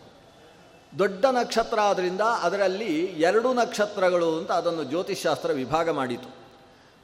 ದೊಡ್ಡ 0.99 1.25
ನಕ್ಷತ್ರ 1.25 1.81
ಆದ್ದರಿಂದ 1.81 2.21
ಅದರಲ್ಲಿ 2.21 3.05
ಎರಡು 3.05 3.53
ನಕ್ಷತ್ರಗಳು 3.53 4.39
ಅಂತ 4.39 4.53
ಅದನ್ನು 4.53 4.85
ಜ್ಯೋತಿಷ್ಶಾಸ್ತ್ರ 4.85 5.53
ವಿಭಾಗ 5.53 5.91
ಮಾಡಿತು. 5.91 6.46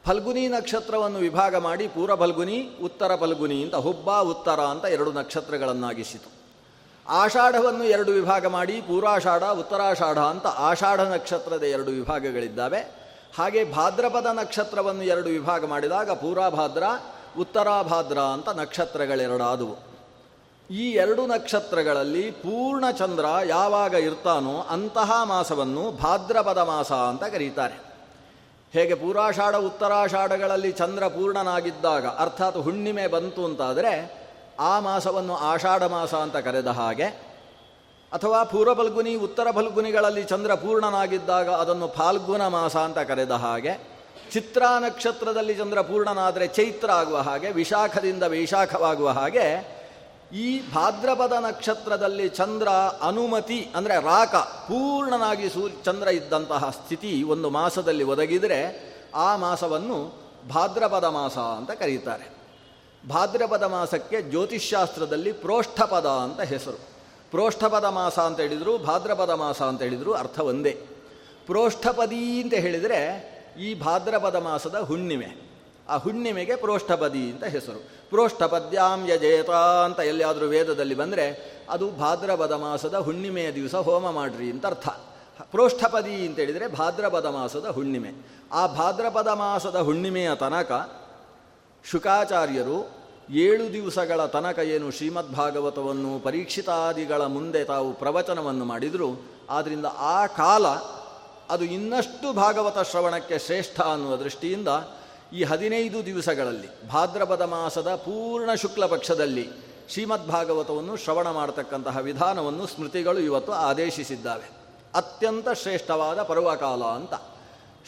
ಫಲ್ಗುನಿ 0.06 0.48
ನಕ್ಷತ್ರವನ್ನು 0.48 1.18
ವಿಭಾಗ 1.18 1.56
ಮಾಡಿ 1.56 1.88
ಪೂರ್ವ 1.88 2.16
ಫಲ್ಗುನಿ 2.16 2.70
ಉತ್ತರ 2.82 3.16
ಫಲ್ಗುನಿ 3.16 3.62
ಅಂತ 3.62 3.74
ಹುಬ್ಬ, 3.74 4.10
ಉತ್ತರ 4.10 4.60
ಅಂತ 4.60 4.84
ಎರಡು 4.84 5.12
ನಕ್ಷತ್ರಗಳನ್ನಾಗಿಸಿತು. 5.12 6.30
ಆಷಾಢವನ್ನು 7.08 7.84
ಎರಡು 7.84 8.12
ವಿಭಾಗ 8.12 8.46
ಮಾಡಿ, 8.46 8.80
ಪೂರಾಷಾಢ, 8.80 9.44
ಉತ್ತರಾಷಾಢ 9.44 10.18
ಅಂತ 10.18 10.46
ಆಷಾಢ 10.46 11.00
ನಕ್ಷತ್ರದ 11.00 11.62
ಎರಡು 11.62 11.90
ವಿಭಾಗಗಳಿದ್ದಾವೆ. 11.90 12.78
ಹಾಗೆ 13.38 13.64
ಭಾದ್ರಪದ 13.64 14.26
ನಕ್ಷತ್ರವನ್ನು 14.26 15.02
ಎರಡು 15.02 15.30
ವಿಭಾಗ 15.30 15.66
ಮಾಡಿದಾಗ 15.66 16.10
ಪೂರಾಭಾದ್ರ, 16.10 16.82
ಉತ್ತರಾಭಾದ್ರ 17.38 18.18
ಅಂತ 18.18 18.48
ನಕ್ಷತ್ರಗಳೆರಡಾದವು. 18.48 19.76
ಈ 20.70 20.92
ಎರಡು 20.92 21.26
ನಕ್ಷತ್ರಗಳಲ್ಲಿ 21.26 22.30
ಪೂರ್ಣಚಂದ್ರ 22.30 23.24
ಯಾವಾಗ 23.44 23.94
ಇರ್ತಾನೋ 23.94 24.66
ಅಂತಹ 24.70 25.22
ಮಾಸವನ್ನು 25.24 25.90
ಭಾದ್ರಪದ 25.90 26.58
ಮಾಸ 26.58 26.92
ಅಂತ 26.92 27.24
ಕರೀತಾರೆ. 27.24 27.91
ಹೇಗೆ 28.74 28.94
ಪೂರ್ವಾಷಾಢ 28.94 29.54
ಉತ್ತರಾಷಾಢಗಳಲ್ಲಿ 29.54 30.72
ಚಂದ್ರ 30.72 31.08
ಪೂರ್ಣನಾಗಿದ್ದಾಗ, 31.08 32.06
ಅರ್ಥಾತ್ 32.06 32.56
ಹುಣ್ಣಿಮೆ 32.56 33.06
ಬಂತು 33.06 33.44
ಅಂತಾದರೆ, 33.44 34.22
ಆ 34.58 34.80
ಮಾಸವನ್ನು 34.80 35.34
ಆಷಾಢ 35.36 35.82
ಮಾಸ 35.82 36.14
ಅಂತ 36.14 36.36
ಕರೆದ 36.36 36.66
ಹಾಗೆ, 36.66 37.04
ಅಥವಾ 38.12 38.44
ಪೂರ್ವ 38.44 38.74
ಫಲ್ಗುನಿ 38.74 39.14
ಉತ್ತರ 39.14 39.50
ಫಲ್ಗುನಿಗಳಲ್ಲಿ 39.50 40.24
ಚಂದ್ರ 40.24 40.54
ಪೂರ್ಣನಾಗಿದ್ದಾಗ 40.54 41.48
ಅದನ್ನು 41.48 41.88
ಫಾಲ್ಗುನ 41.88 42.46
ಮಾಸ 42.46 42.76
ಅಂತ 42.76 42.98
ಕರೆದ 42.98 43.30
ಹಾಗೆ, 43.30 43.92
ಚಿತ್ರಾ 44.32 44.78
ನಕ್ಷತ್ರದಲ್ಲಿ 44.78 45.54
ಚಂದ್ರ 45.54 45.80
ಪೂರ್ಣನಾದರೆ 45.80 46.46
ಚೈತ್ರ 46.46 46.90
ಆಗುವ 46.90 47.18
ಹಾಗೆ, 47.18 47.50
ವಿಶಾಖದಿಂದ 47.50 48.22
ವೈಶಾಖವಾಗುವ 48.22 49.10
ಹಾಗೆ 49.10 49.46
ಈ 50.32 50.72
ಭಾದ್ರಪದ 50.72 51.32
ನಕ್ಷತ್ರದಲ್ಲಿ 51.32 52.28
ಚಂದ್ರ 52.28 52.68
ಅನುಮತಿ, 53.02 53.68
ಅಂದರೆ 53.74 54.02
ರಾಕ, 54.02 54.34
ಪೂರ್ಣನಾಗಿ 54.34 55.48
ಸೂ 55.48 55.68
ಚಂದ್ರ 55.68 56.08
ಇದ್ದಂತಹ 56.08 56.70
ಸ್ಥಿತಿ 56.70 57.22
ಒಂದು 57.22 57.50
ಮಾಸದಲ್ಲಿ 57.50 58.04
ಒದಗಿದರೆ 58.04 58.92
ಆ 59.14 59.36
ಮಾಸವನ್ನು 59.36 60.22
ಭಾದ್ರಪದ 60.48 61.04
ಮಾಸ 61.04 61.38
ಅಂತ 61.38 61.70
ಕರೀತಾರೆ. 61.70 62.32
ಭಾದ್ರಪದ 63.08 63.62
ಮಾಸಕ್ಕೆ 63.62 64.22
ಜ್ಯೋತಿಷ್ಶಾಸ್ತ್ರದಲ್ಲಿ 64.22 65.32
ಪ್ರೋಷ್ಠಪದ 65.32 66.06
ಅಂತ 66.06 66.40
ಹೆಸರು. 66.40 66.80
ಪ್ರೋಷ್ಠಪದ 67.30 67.84
ಮಾಸ 67.84 68.18
ಅಂತ 68.18 68.40
ಹೇಳಿದರು, 68.40 68.78
ಭಾದ್ರಪದ 68.78 69.30
ಮಾಸ 69.30 69.62
ಅಂತ 69.62 69.82
ಹೇಳಿದರು 69.82 70.12
ಅರ್ಥ 70.12 70.40
ಒಂದೇ. 70.40 70.70
ಪ್ರೋಷ್ಠಪದಿ 71.46 72.42
ಅಂತ 72.42 72.54
ಹೇಳಿದರೆ 72.54 73.00
ಈ 73.60 73.74
ಭಾದ್ರಪದ 73.74 74.36
ಮಾಸದ 74.36 74.78
ಹುಣ್ಣಿಮೆ. 74.78 75.51
ಆ 75.88 75.96
ಹುಣ್ಣಿಮೆಗೆ 75.96 76.56
ಪ್ರೋಷ್ಠಪದಿ 76.56 77.30
ಅಂತ 77.30 77.44
ಹೆಸರು. 77.44 77.78
ಪ್ರೋಷ್ಠಪದ್ಯಾಂ 78.10 79.08
ಯಜೇತ 79.10 79.50
ಅಂತ 79.50 79.98
ಎಲ್ಲಿಯಾದರೂ 79.98 80.46
ವೇದದಲ್ಲಿ 80.46 80.94
ಬಂದರೆ 80.94 81.52
ಅದು 81.70 81.90
ಭಾದ್ರಪದ 81.90 82.52
ಮಾಸದ 82.52 82.94
ಹುಣ್ಣಿಮೆಯ 82.94 83.52
ದಿವಸ 83.52 83.74
ಹೋಮ 83.74 84.10
ಮಾಡ್ರಿ 84.10 84.50
ಅಂತ 84.50 84.66
ಅರ್ಥ. 84.66 84.88
ಪ್ರೋಷ್ಠಪದಿ 85.50 86.26
ಅಂತ 86.26 86.38
ಹೇಳಿದರೆ 86.38 86.68
ಭಾದ್ರಪದ 86.68 87.26
ಮಾಸದ 87.26 87.66
ಹುಣ್ಣಿಮೆ. 87.66 88.12
ಆ 88.52 88.66
ಭಾದ್ರಪದ 88.66 89.28
ಮಾಸದ 89.28 89.76
ಹುಣ್ಣಿಮೆಯ 89.76 90.34
ತನಕ 90.34 90.90
ಶುಕಾಚಾರ್ಯರು 91.90 92.90
ಏಳು 93.30 93.72
ದಿವಸಗಳ 93.72 94.26
ತನಕ 94.26 94.58
ಏನು 94.58 94.90
ಶ್ರೀಮದ್ 94.90 95.32
ಭಾಗವತವನ್ನು 95.32 96.20
ಪರೀಕ್ಷಿತಾದಿಗಳ 96.20 97.22
ಮುಂದೆ 97.22 97.64
ತಾವು 97.64 97.92
ಪ್ರವಚನವನ್ನು 97.92 98.64
ಮಾಡಿದರು. 98.64 99.24
ಆದ್ದರಿಂದ 99.50 99.86
ಆ 99.96 100.26
ಕಾಲ 100.26 100.66
ಅದು 101.50 101.64
ಇನ್ನಷ್ಟು 101.64 102.32
ಭಾಗವತ 102.32 102.78
ಶ್ರವಣಕ್ಕೆ 102.78 103.38
ಶ್ರೇಷ್ಠ 103.38 103.80
ಅನ್ನುವ 103.80 104.16
ದೃಷ್ಟಿಯಿಂದ 104.16 104.68
ಈ 105.32 105.42
ಹದಿನೈದು 105.42 106.06
ದಿವಸಗಳಲ್ಲಿ, 106.06 106.88
ಭಾದ್ರಪದ 106.88 107.40
ಮಾಸದ 107.40 107.94
ಪೂರ್ಣ 107.94 108.54
ಶುಕ್ಲ 108.54 108.86
ಪಕ್ಷದಲ್ಲಿ 108.86 109.48
ಶ್ರೀಮದ್ 109.88 110.28
ಭಾಗವತವನ್ನು 110.28 110.96
ಶ್ರವಣ 110.96 111.30
ಮಾಡತಕ್ಕಂತಹ 111.30 111.96
ವಿಧಾನವನ್ನು 111.96 112.66
ಸ್ಮೃತಿಗಳು 112.66 113.18
ಇವತ್ತು 113.18 113.52
ಆದೇಶಿಸಿದ್ದಾವೆ. 113.52 114.50
ಅತ್ಯಂತ 114.94 115.48
ಶ್ರೇಷ್ಠವಾದ 115.50 116.22
ಪರ್ವಕಾಲ 116.22 116.82
ಅಂತ. 116.82 117.14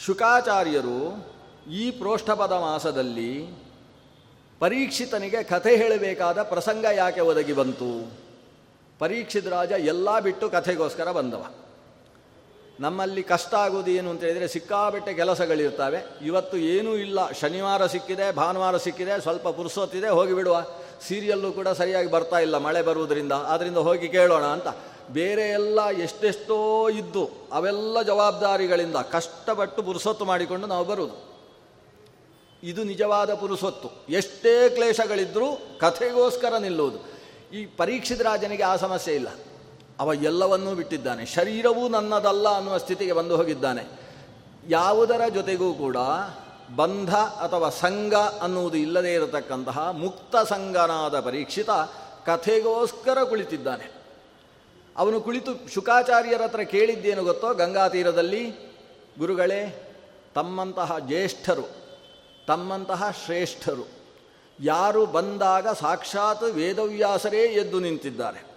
ಶುಕಾಚಾರ್ಯರು 0.05 1.27
ಈ 1.71 1.91
ಪ್ರೋಷ್ಠಪದ 1.91 2.51
ಮಾಸದಲ್ಲಿ 2.51 3.47
ಪರೀಕ್ಷಿತನಿಗೆ 4.59 5.43
ಕಥೆ 5.43 5.75
ಹೇಳಬೇಕಾದ 5.75 6.43
ಪ್ರಸಂಗ 6.43 6.85
ಯಾಕೆ 6.93 7.21
ಒದಗಿ 7.21 7.53
ಬಂತು? 7.53 8.11
ಪರೀಕ್ಷಿತ 8.99 9.47
ರಾಜ 9.47 9.71
ಎಲ್ಲ 9.71 10.19
ಬಿಟ್ಟು 10.19 10.49
ಕಥೆಗೋಸ್ಕರ 10.49 11.11
ಬಂದವ. 11.11 11.45
ನಮ್ಮಲ್ಲಿ 12.79 13.23
ಕಷ್ಟ 13.23 13.55
ಆಗೋದು 13.55 13.91
ಏನು 13.91 14.09
ಅಂತ 14.09 14.23
ಹೇಳಿದರೆ 14.23 14.47
ಸಿಕ್ಕಾಬೆಟ್ಟೆ 14.47 15.13
ಕೆಲಸಗಳಿರ್ತವೆ 15.13 16.25
ಇವತ್ತು 16.25 16.57
ಏನೂ 16.57 16.95
ಇಲ್ಲ. 16.95 17.31
ಶನಿವಾರ 17.31 17.85
ಸಿಕ್ಕಿದೆ, 17.85 18.31
ಭಾನುವಾರ 18.31 18.77
ಸಿಕ್ಕಿದೆ, 18.77 19.21
ಸ್ವಲ್ಪ 19.21 19.47
ಪುರುಸೊತ್ತಿದೆ 19.47 20.09
ಹೋಗಿಬಿಡುವ 20.09 20.65
ಸೀರಿಯಲ್ಲೂ 21.07 21.51
ಕೂಡ 21.51 21.67
ಸರಿಯಾಗಿ 21.67 22.11
ಬರ್ತಾ 22.11 22.39
ಇಲ್ಲ 22.39 22.57
ಮಳೆ 22.57 22.81
ಬರುವುದರಿಂದ. 22.81 23.31
ಆದ್ದರಿಂದ 23.31 23.77
ಹೋಗಿ 23.77 24.09
ಕೇಳೋಣ 24.09 24.43
ಅಂತ. 24.43 24.67
ಬೇರೆ 25.09 25.41
ಎಲ್ಲ 25.41 25.89
ಎಷ್ಟೆಷ್ಟೋ 25.89 26.89
ಇದ್ದು 26.89 27.29
ಅವೆಲ್ಲ 27.51 28.01
ಜವಾಬ್ದಾರಿಗಳಿಂದ 28.01 28.95
ಕಷ್ಟಪಟ್ಟು 28.95 29.83
ಪುರುಸೊತ್ತು 29.83 30.25
ಮಾಡಿಕೊಂಡು 30.25 30.67
ನಾವು 30.67 30.85
ಬರುವುದು. 30.85 31.35
ಇದು 32.63 32.83
ನಿಜವಾದ 32.83 33.33
ಪುರುಸೊತ್ತು. 33.33 33.91
ಎಷ್ಟೇ 34.09 34.69
ಕ್ಲೇಶಗಳಿದ್ದರೂ 34.69 35.77
ಕಥೆಗೋಸ್ಕರ 35.79 36.57
ನಿಲ್ಲುವುದು. 36.57 36.99
ಈ 37.55 37.65
ಪರೀಕ್ಷಿತ 37.65 38.21
ರಾಜನಿಗೆ 38.21 38.63
ಆ 38.63 38.75
ಸಮಸ್ಯೆ 38.75 39.15
ಇಲ್ಲ. 39.15 39.27
ಅವ 39.99 40.13
ಎಲ್ಲವನ್ನೂ 40.13 40.75
ಬಿಟ್ಟಿದ್ದಾನೆ. 40.75 41.25
ಶರೀರವೂ 41.25 41.87
ನನ್ನದಲ್ಲ 41.87 42.49
ಅನ್ನುವ 42.49 42.77
ಸ್ಥಿತಿಗೆ 42.77 43.13
ಬಂದು 43.13 43.37
ಹೋಗಿದ್ದಾನೆ. 43.37 43.87
ಯಾವುದರ 44.69 45.21
ಜೊತೆಗೂ 45.33 45.73
ಕೂಡ 45.73 45.97
ಬಂಧ 46.75 47.15
ಅಥವಾ 47.15 47.69
ಸಂಘ 47.69 48.13
ಅನ್ನುವುದು 48.13 48.77
ಇಲ್ಲದೇ 48.77 49.13
ಇರತಕ್ಕಂತಹ 49.13 49.89
ಮುಕ್ತ 49.91 50.35
ಸಂಗನಾದ 50.35 51.19
ಪರೀಕ್ಷಿತ 51.19 51.69
ಕಥೆಗೋಸ್ಕರ 52.25 53.23
ಕುಳಿತಿದ್ದಾನೆ. 53.23 53.91
ಅವನು 54.97 55.21
ಕುಳಿತು 55.21 55.73
ಶುಕಾಚಾರ್ಯರ 55.73 56.41
ಹತ್ರ 56.41 56.59
ಕೇಳಿದ್ದೇನು 56.59 57.23
ಗೊತ್ತೋ? 57.23 57.53
ಗಂಗಾ 57.53 57.87
ತೀರದಲ್ಲಿ 57.87 58.73
ಗುರುಗಳೇ, 59.19 59.93
ತಮ್ಮಂತಹ 60.35 60.95
ಜ್ಯೇಷ್ಠರು, 60.99 61.65
ತಮ್ಮಂತಹ 62.47 63.15
ಶ್ರೇಷ್ಠರು, 63.25 63.87
ಯಾರು 64.59 65.05
ಬಂದಾಗ 65.05 65.67
ಸಾಕ್ಷಾತ್ 65.67 66.43
ವೇದವ್ಯಾಸರೇ 66.43 67.41
ಎದ್ದು 67.41 67.79
ನಿಂತಿದ್ದಾರೆ. 67.79 68.54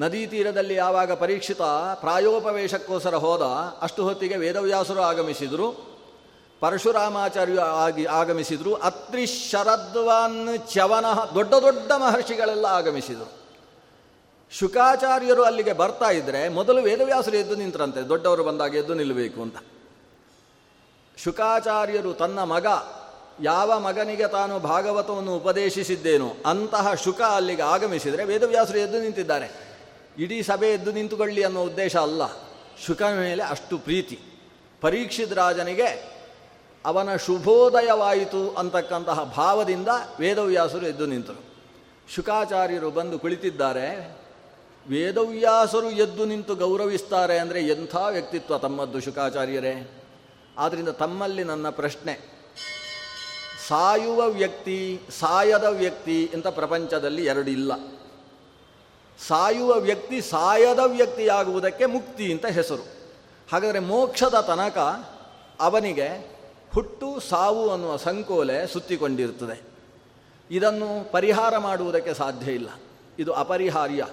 ನದಿ 0.00 0.26
ತೀರದಲ್ಲಿ 0.26 0.74
ಯಾವಾಗ 0.74 1.12
ಪರೀಕ್ಷಿತ 1.12 1.62
ಪ್ರಾಯೋಪವೇಶಕ್ಕೋಸ್ಕರ 1.94 3.14
ಹೋದ, 3.14 3.42
ಅಷ್ಟು 3.82 4.02
ಹೊತ್ತಿಗೆ 4.04 4.36
ವೇದವ್ಯಾಸರು 4.36 5.00
ಆಗಮಿಸಿದರು. 5.00 5.68
ಪರಶುರಾಮಾಚಾರ್ಯ 6.60 7.58
ಆಗಿ 7.58 8.04
ಆಗಮಿಸಿದರು. 8.04 8.74
ಅತ್ರಿ 8.74 9.26
ಶರದ್ವಾನ್ 9.26 10.72
ಚವನ 10.74 11.06
ದೊಡ್ಡ 11.34 11.54
ದೊಡ್ಡ 11.54 11.92
ಮಹರ್ಷಿಗಳೆಲ್ಲ 11.92 12.66
ಆಗಮಿಸಿದರು. 12.66 13.28
ಶುಕಾಚಾರ್ಯರು 14.50 15.42
ಅಲ್ಲಿಗೆ 15.42 15.72
ಬರ್ತಾ 15.72 16.10
ಇದ್ದರೆ 16.10 16.48
ಮೊದಲು 16.48 16.82
ವೇದವ್ಯಾಸರು 16.82 17.36
ಎದ್ದು 17.36 17.54
ನಿಂತರಂತೆ, 17.54 18.08
ದೊಡ್ಡವರು 18.08 18.44
ಬಂದಾಗ 18.44 18.74
ಎದ್ದು 18.74 18.94
ನಿಲ್ಲಬೇಕು 18.94 19.42
ಅಂತ. 19.42 19.56
ಶುಕಾಚಾರ್ಯರು 21.16 22.12
ತನ್ನ 22.12 22.38
ಮಗ, 22.38 22.66
ಯಾವ 23.42 23.78
ಮಗನಿಗೆ 23.78 24.28
ತಾನು 24.28 24.58
ಭಾಗವತವನ್ನು 24.58 25.36
ಉಪದೇಶಿಸಿದ್ದೇನೋ 25.36 26.30
ಅಂತಹ 26.46 26.94
ಶುಕ 26.94 27.20
ಅಲ್ಲಿಗೆ 27.20 27.62
ಆಗಮಿಸಿದರೆ 27.62 28.24
ವೇದವ್ಯಾಸರು 28.24 28.78
ಎದ್ದು 28.78 29.00
ನಿಂತಿದ್ದಾರೆ. 29.00 29.69
ಇಡೀ 30.20 30.42
ಸಭೆ 30.42 30.68
ಎದ್ದು 30.68 30.92
ನಿಂತುಕೊಳ್ಳಿ 30.92 31.42
ಅನ್ನೋ 31.42 31.64
ಉದ್ದೇಶ 31.64 31.96
ಅಲ್ಲ. 31.96 32.22
ಶುಕನ 32.86 33.18
ಮೇಲೆ 33.20 33.42
ಅಷ್ಟು 33.42 33.78
ಪ್ರೀತಿ. 33.78 34.18
ಪರೀಕ್ಷಿತ 34.80 35.32
ರಾಜನಿಗೆ 35.32 36.12
ಅವನ 36.84 37.16
ಶುಭೋದಯವಾಯಿತು 37.16 38.50
ಅಂತಕ್ಕಂತಹ 38.50 39.24
ಭಾವದಿಂದ 39.24 39.88
ವೇದವ್ಯಾಸರು 40.20 40.86
ಎದ್ದು 40.86 41.06
ನಿಂತರು. 41.06 41.44
ಶುಕಾಚಾರ್ಯರು 42.14 42.90
ಬಂದು 42.90 43.18
ಕುಳಿತಿದ್ದಾರೆ. 43.18 44.16
ವೇದವ್ಯಾಸರು 44.88 45.90
ಎದ್ದು 45.90 46.24
ನಿಂತು 46.24 46.54
ಗೌರವಿಸ್ತಾರೆ 46.54 47.38
ಅಂದರೆ 47.38 47.66
ಎಂಥ 47.66 47.96
ವ್ಯಕ್ತಿತ್ವ 48.10 48.58
ತಮ್ಮದ್ದು 48.58 49.00
ಶುಕಾಚಾರ್ಯರೇ? 49.00 50.04
ಆದ್ದರಿಂದ 50.58 50.88
ತಮ್ಮಲ್ಲಿ 50.88 51.44
ನನ್ನ 51.44 51.70
ಪ್ರಶ್ನೆ. 51.70 52.20
ಸಾಯುವ 53.68 54.26
ವ್ಯಕ್ತಿ, 54.26 55.00
ಸಾಯದ 55.20 55.64
ವ್ಯಕ್ತಿ 55.64 56.30
ಅಂತ 56.34 56.46
ಪ್ರಪಂಚದಲ್ಲಿ 56.46 57.24
ಎರಡು 57.24 57.50
ಇಲ್ಲ 57.50 57.72
ಸಾಯುವ 59.28 59.74
ವ್ಯಕ್ತಿ 59.74 60.20
ಸಾಯದ 60.20 60.78
ವ್ಯಕ್ತಿಯಾಗುವುದಕ್ಕೆ 60.78 61.86
ಮುಕ್ತಿ 61.86 62.32
ಅಂತ 62.32 62.46
ಹೆಸರು. 62.46 62.86
ಹಾಗಾದರೆ 63.52 63.78
ಮೋಕ್ಷದ 63.78 64.40
ತನಕ 64.40 64.78
ಅವನಿಗೆ 65.60 66.40
ಹುಟ್ಟು 66.74 67.20
ಸಾವು 67.20 67.70
ಅನ್ನುವ 67.70 67.96
ಸಂಕೋಲೆ 67.96 68.66
ಸುತ್ತಿಕೊಂಡಿರುತ್ತದೆ 68.66 69.62
ಇದನ್ನು 70.50 71.12
ಪರಿಹಾರ 71.12 71.58
ಮಾಡುವುದಕ್ಕೆ 71.58 72.14
ಸಾಧ್ಯ 72.14 72.52
ಇಲ್ಲ. 72.52 72.68
ಇದು 73.18 73.32
ಅಪರಿಹಾರ್ಯ. 73.32 74.06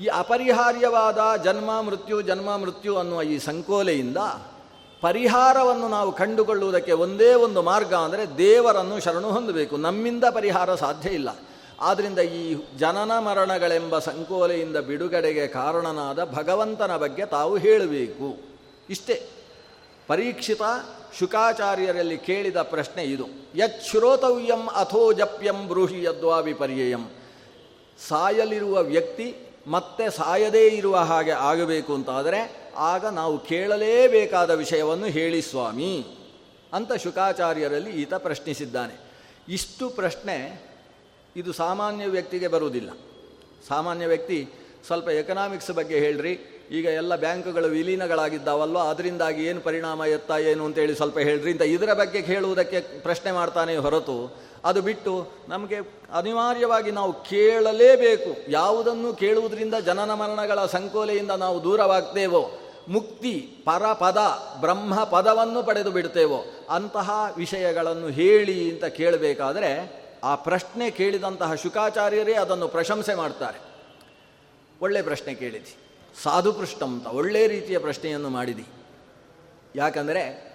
ಈ 0.00 0.06
ಅಪರಿಹಾರ್ಯವಾದ 0.06 1.18
ಜನ್ಮ, 1.44 1.80
ಮೃತ್ಯು 1.80 2.22
ಜನ್ಮ, 2.22 2.56
ಮೃತ್ಯು 2.56 2.96
ಅನ್ನುವ 2.96 3.22
ಈ 3.22 3.38
ಸಂಕೋಲೆಯಿಂದ 3.38 4.16
ಪರಿಹಾರವನ್ನು 5.00 5.88
ನಾವು 5.88 6.12
ಕಂಡುಕೊಳ್ಳುವುದಕ್ಕೆ 6.12 6.92
ಒಂದೇ 6.92 7.34
ಒಂದು 7.34 7.62
ಮಾರ್ಗ 7.62 7.94
ಅಂದರೆ 7.94 8.38
ದೇವರನ್ನು 8.38 9.00
ಶರಣು 9.00 9.30
ಹೊಂದಬೇಕು. 9.30 9.76
ನಮ್ಮಿಂದ 9.76 10.24
ಪರಿಹಾರ 10.24 10.74
ಸಾಧ್ಯ 10.74 11.08
ಇಲ್ಲ. 11.08 11.28
ಆದ್ದರಿಂದ 11.80 12.18
ಈ 12.18 12.56
ಜನನ 12.78 13.18
ಮರಣಗಳೆಂಬ 13.18 13.98
ಸಂಕೋಲೆಯಿಂದ 13.98 14.76
ಬಿಡುಗಡೆಗೆ 14.76 15.46
ಕಾರಣನಾದ 15.46 16.24
ಭಗವಂತನ 16.24 16.96
ಬಗ್ಗೆ 16.96 17.26
ತಾವು 17.26 17.56
ಹೇಳಬೇಕು. 17.56 18.38
ಇಷ್ಟೇ. 18.90 19.22
ಪರೀಕ್ಷಿತ 20.06 20.62
ಶುಕಾಚಾರ್ಯರಲ್ಲಿ 21.18 22.18
ಕೇಳಿದ 22.18 22.56
ಪ್ರಶ್ನೆ 22.56 23.02
ಇದು. 23.04 23.26
ಯಚ್ಶ್ರೋತವ್ಯಂ 23.56 24.66
ಅಥೋ 24.66 25.12
ಜಪ್ಯಂ 25.12 25.68
ಬ್ರೂಹಿ 25.68 26.04
ಯದ್ವಾ 26.04 26.38
ವಿಪರ್ಯಯಂ 26.38 27.10
ಸಾಯಲಿರುವ 28.08 28.82
ವ್ಯಕ್ತಿ 28.82 29.36
ಮತ್ತೆ 29.66 30.10
ಸಾಯದೇ 30.10 30.68
ಇರುವ 30.68 30.96
ಹಾಗೆ 30.96 31.30
ಆಗಬೇಕು 31.30 31.94
ಅಂತಾದರೆ 31.94 32.72
ಆಗ 32.76 33.06
ನಾವು 33.06 33.38
ಕೇಳಲೇಬೇಕಾದ 33.38 34.50
ವಿಷಯವನ್ನು 34.50 35.06
ಹೇಳಿ 35.06 35.42
ಸ್ವಾಮಿ. 35.42 36.06
ಅಂತ 36.72 36.92
ಶುಕಾಚಾರ್ಯರಲ್ಲಿ 36.92 37.90
ಈತ 37.90 38.14
ಪ್ರಶ್ನಿಸಿದ್ದಾನೆ. 38.14 39.00
ಇಷ್ಟು 39.48 39.88
ಪ್ರಶ್ನೆ 39.88 40.69
ಇದು 41.36 41.52
ಸಾಮಾನ್ಯ 41.52 42.06
ವ್ಯಕ್ತಿಗೆ 42.06 42.48
ಬರುವುದಿಲ್ಲ. 42.48 42.90
ಸಾಮಾನ್ಯ 43.68 44.06
ವ್ಯಕ್ತಿ 44.06 44.48
ಸ್ವಲ್ಪ 44.86 45.08
ಎಕನಾಮಿಕ್ಸ್ 45.08 45.70
ಬಗ್ಗೆ 45.70 45.98
ಹೇಳ್ರಿ. 45.98 46.38
ಈಗ 46.70 46.84
ಎಲ್ಲ 46.84 47.16
ಬ್ಯಾಂಕುಗಳು 47.16 47.66
ವಿಲೀನಗಳಾಗಿದ್ದಾವಲ್ವ 47.66 48.78
ಅದರಿಂದಾಗಿ 48.78 49.44
ಏನು 49.44 49.60
ಪರಿಣಾಮ, 49.60 50.04
ಎತ್ತ, 50.04 50.30
ಏನು 50.30 50.64
ಅಂತೇಳಿ 50.64 50.94
ಸ್ವಲ್ಪ 50.94 51.18
ಹೇಳ್ರಿ 51.18 51.52
ಅಂತ 51.52 51.62
ಇದರ 51.62 51.92
ಬಗ್ಗೆ 51.92 52.22
ಕೇಳುವುದಕ್ಕೆ 52.22 52.80
ಪ್ರಶ್ನೆ 52.80 53.32
ಮಾಡ್ತಾನೆ 53.32 53.76
ಹೊರತು, 53.76 54.36
ಅದು 54.64 54.82
ಬಿಟ್ಟು 54.82 55.28
ನಮಗೆ 55.48 55.76
ಅನಿವಾರ್ಯವಾಗಿ 56.12 56.90
ನಾವು 56.90 57.12
ಕೇಳಲೇಬೇಕು. 57.12 58.50
ಯಾವುದನ್ನು 58.50 59.12
ಕೇಳುವುದರಿಂದ 59.12 59.74
ಜನನ 59.74 60.14
ಮರಣಗಳ 60.14 60.66
ಸಂಕೋಲೆಯಿಂದ 60.66 61.30
ನಾವು 61.30 61.62
ದೂರವಾಗ್ತೇವೋ, 61.62 62.50
ಮುಕ್ತಿ, 62.88 63.56
ಪರಪದ 63.64 64.18
ಬ್ರಹ್ಮ 64.60 65.04
ಪದವನ್ನು 65.04 65.62
ಪಡೆದು 65.62 65.90
ಬಿಡ್ತೇವೋ, 65.90 66.44
ಅಂತಹ 66.70 67.34
ವಿಷಯಗಳನ್ನು 67.36 68.08
ಹೇಳಿ 68.08 68.70
ಅಂತ 68.70 68.84
ಕೇಳಬೇಕಾದರೆ 68.84 69.99
ಆ 70.24 70.34
ಪ್ರಶ್ನೆ 70.34 70.90
ಕೇಳಿದಂತಹ 70.90 71.54
ಶುಕಾಚಾರ್ಯರೇ 71.54 72.34
ಅದನ್ನು 72.34 72.68
ಪ್ರಶಂಸೆ 72.68 73.14
ಮಾಡ್ತಾರೆ. 73.14 73.58
ಒಳ್ಳೆ 74.80 75.02
ಪ್ರಶ್ನೆ 75.02 75.34
ಕೇಳಿದಿ 75.34 75.76
ಸಾಧುಪೃಷ್ಟ 76.22 76.82
ಅಂತ 76.82 77.06
ಒಳ್ಳೆ 77.06 77.46
ರೀತಿಯ 77.46 77.78
ಪ್ರಶ್ನೆಯನ್ನು 77.78 78.28
ಮಾಡಿದಿ 78.28 78.66
ಯಾಕಂದರೆ 79.76 80.50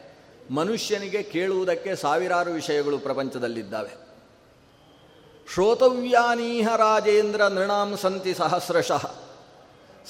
ಮನುಷ್ಯನಿಗೆ 0.52 1.24
ಕೇಳುವುದಕ್ಕೆ 1.24 1.96
ಸಾವಿರಾರು 1.96 2.52
ವಿಷಯಗಳು 2.52 2.98
ಪ್ರಪಂಚದಲ್ಲಿದ್ದಾವೆ. 3.00 4.06
ಶ್ರೋತವ್ಯಾನೀಹ 5.54 6.76
ರಾಜೇಂದ್ರ 6.76 7.42
ನೃಣಾಂ 7.42 7.98
ಸಂತಿ 7.98 8.34
ಸಹಸ್ರಶಃ. 8.34 9.16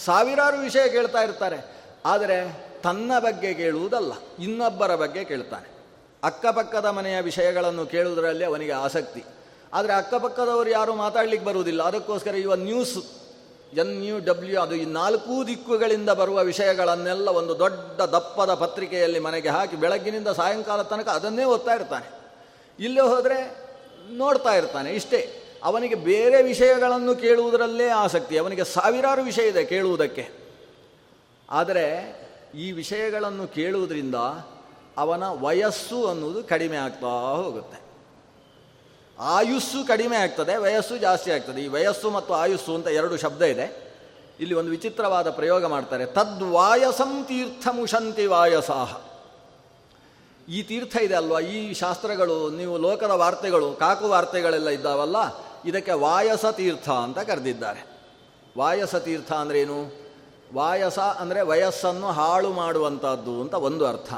ಸಾವಿರಾರು 0.05 0.57
ವಿಷಯ 0.57 0.89
ಕೇಳ್ತಾ 0.89 1.23
ಇರ್ತಾರೆ. 1.23 1.75
ಆದರೆ 2.05 2.67
ತನ್ನ 2.81 3.11
ಬಗ್ಗೆ 3.19 3.53
ಕೇಳುವುದಲ್ಲ, 3.53 4.11
ಇನ್ನೊಬ್ಬರ 4.39 4.95
ಬಗ್ಗೆ 4.95 5.23
ಕೇಳ್ತಾನೆ. 5.23 5.69
ಅಕ್ಕಪಕ್ಕದ 6.23 6.85
ಮನೆಯ 6.85 7.21
ವಿಷಯಗಳನ್ನು 7.21 7.85
ಕೇಳುವುದರಲ್ಲಿ 7.85 8.45
ಅವನಿಗೆ 8.45 8.71
ಆಸಕ್ತಿ. 8.71 9.23
ಆದರೆ 9.75 9.93
ಅಕ್ಕಪಕ್ಕದವರು 9.93 10.69
ಯಾರು 10.69 10.95
ಮಾತಾಡ್ಲಿಕ್ಕೆ 10.95 11.47
ಬರುವುದಿಲ್ಲ. 11.47 11.83
ಅದಕ್ಕೋಸ್ಕರ 11.83 12.35
ಇವ 12.35 12.55
ನ್ಯೂಸ್, 12.55 12.97
ಎನ್ 13.77 14.05
ಯು 14.05 14.19
ಡಬ್ಲ್ಯೂ, 14.19 14.61
ಅದು 14.61 14.75
ಈ 14.75 14.85
ನಾಲ್ಕೂ 14.85 15.43
ದಿಕ್ಕುಗಳಿಂದ 15.43 16.09
ಬರುವ 16.09 16.43
ವಿಷಯಗಳನ್ನೆಲ್ಲ 16.43 17.29
ಒಂದು 17.29 17.59
ದೊಡ್ಡ 17.59 18.01
ದಪ್ಪದ 18.01 18.53
ಪತ್ರಿಕೆಯಲ್ಲಿ 18.53 19.19
ಮನೆಗೆ 19.19 19.49
ಹಾಕಿ 19.49 19.75
ಬೆಳಗ್ಗಿನಿಂದ 19.75 20.27
ಸಾಯಂಕಾಲ 20.27 20.81
ತನಕ 20.81 21.07
ಅದನ್ನೇ 21.07 21.43
ಓದ್ತಾ 21.43 21.73
ಇರ್ತಾನೆ. 21.73 22.07
ಇಲ್ಲೇ 22.79 23.01
ಹೋದರೆ 23.01 23.57
ನೋಡ್ತಾ 24.11 24.55
ಇರ್ತಾನೆ 24.55 24.91
ಇಷ್ಟೇ. 24.91 25.41
ಅವನಿಗೆ 25.63 25.95
ಬೇರೆ 25.95 26.43
ವಿಷಯಗಳನ್ನು 26.43 27.15
ಕೇಳುವುದರಲ್ಲೇ 27.15 27.87
ಆಸಕ್ತಿ. 27.87 28.37
ಅವನಿಗೆ 28.37 28.63
ಸಾವಿರಾರು 28.63 29.23
ವಿಷಯ 29.23 29.47
ಇದೆ 29.47 29.65
ಕೇಳುವುದಕ್ಕೆ. 29.65 30.29
ಆದರೆ 31.49 31.85
ಈ 32.57 32.71
ವಿಷಯಗಳನ್ನು 32.71 33.47
ಕೇಳುವುದರಿಂದ 33.47 34.15
ಅವನ 34.97 35.23
ವಯಸ್ಸು 35.27 36.07
ಅನ್ನುವುದು 36.07 36.43
ಕಡಿಮೆ 36.43 36.77
ಆಗ್ತಾ 36.77 37.07
ಹೋಗುತ್ತೆ. 37.07 37.84
ಆಯುಸ್ಸು 39.19 39.87
ಕಡಿಮೆ 39.87 40.17
ಆಗ್ತದೆ, 40.17 40.57
ವಯಸ್ಸು 40.57 40.97
ಜಾಸ್ತಿ 40.97 41.31
ಆಗ್ತದೆ. 41.31 41.61
ಈ 41.61 41.67
ವಯಸ್ಸು 41.67 42.09
ಮತ್ತು 42.09 42.33
ಆಯುಸ್ಸು 42.33 42.75
ಅಂತ 42.75 42.87
ಎರಡು 42.87 43.17
ಶಬ್ದ 43.17 43.41
ಇದೆ. 43.41 43.85
ಇಲ್ಲಿ 44.39 44.55
ಒಂದು 44.55 44.71
ವಿಚಿತ್ರವಾದ 44.71 45.29
ಪ್ರಯೋಗ 45.29 45.65
ಮಾಡ್ತಾರೆ. 45.65 46.05
ತದ್ವಾಯಸಂ 46.05 47.25
ತೀರ್ಥ 47.25 47.67
ಮುಷಂತಿ 47.71 48.25
ವಾಯಸಾಹ. 48.25 48.93
ಈ 50.49 50.63
ತೀರ್ಥ 50.63 50.95
ಇದೆ 50.95 51.15
ಅಲ್ವಾ? 51.15 51.39
ಈ 51.39 51.73
ಶಾಸ್ತ್ರಗಳು, 51.73 52.49
ನೀವು 52.49 52.77
ಲೋಕದ 52.77 53.11
ವಾರ್ತೆಗಳು, 53.11 53.73
ಕಾಕು 53.73 54.07
ವಾರ್ತೆಗಳೆಲ್ಲ 54.07 54.69
ಇದ್ದಾವಲ್ಲ, 54.69 55.15
ಇದಕ್ಕೆ 55.65 55.91
ವಾಯಸ 55.91 56.45
ತೀರ್ಥ 56.45 56.89
ಅಂತ 56.89 57.19
ಕರೆದಿದ್ದಾರೆ. 57.19 57.87
ವಾಯಸ 58.57 58.95
ತೀರ್ಥ 58.95 59.31
ಅಂದ್ರೇನು 59.31 60.05
ವಾಯಸ 60.53 60.99
ಅಂದರೆ 60.99 61.41
ವಯಸ್ಸನ್ನು 61.41 62.07
ಹಾಳು 62.07 62.53
ಮಾಡುವಂಥದ್ದು 62.53 63.41
ಅಂತ 63.41 63.53
ಒಂದು 63.53 63.87
ಅರ್ಥ. 63.87 64.13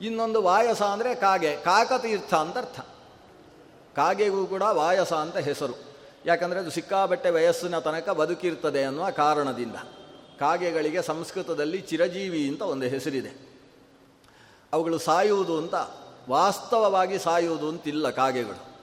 ಇನ್ನೊಂದು 0.00 0.42
ವಾಯಸ 0.42 0.82
ಅಂದರೆ 0.82 1.14
ಕಾಗೆ, 1.14 1.56
ಕಾಕತೀರ್ಥ 1.56 2.34
ಅಂತ 2.34 2.58
ಅರ್ಥ. 2.58 2.80
ಕಾಗೆಗೂ 3.96 4.46
ಕೂಡ 4.46 4.62
ವಾಯಸ 4.62 5.12
ಅಂತ 5.12 5.36
ಹೆಸರು. 5.36 5.94
ಯಾಕಂದರೆ 6.26 6.60
ಅದು 6.60 6.70
ಸಿಕ್ಕಾಬಟ್ಟೆ 6.70 7.30
ವಯಸ್ಸಿನ 7.30 7.78
ತನಕ 7.78 8.08
ಬದುಕಿರ್ತದೆ 8.08 8.84
ಅನ್ನುವ 8.84 9.10
ಕಾರಣದಿಂದ. 9.10 9.74
ಕಾಗೆಗಳಿಗೆ 10.38 11.02
ಸಂಸ್ಕೃತದಲ್ಲಿ 11.02 11.80
ಚಿರಜೀವಿ 11.80 12.48
ಅಂತ 12.48 12.62
ಒಂದು 12.62 12.86
ಹೆಸರಿದೆ. 12.86 13.54
ಅವುಗಳು 14.72 14.98
ಸಾಯುವುದು 14.98 15.58
ಅಂತ 15.58 15.74
ವಾಸ್ತವವಾಗಿ 16.28 17.18
ಸಾಯುವುದು 17.18 17.68
ಅಂತಿಲ್ಲ 17.68 18.10
ಕಾಗೆಗಳು. 18.10 18.74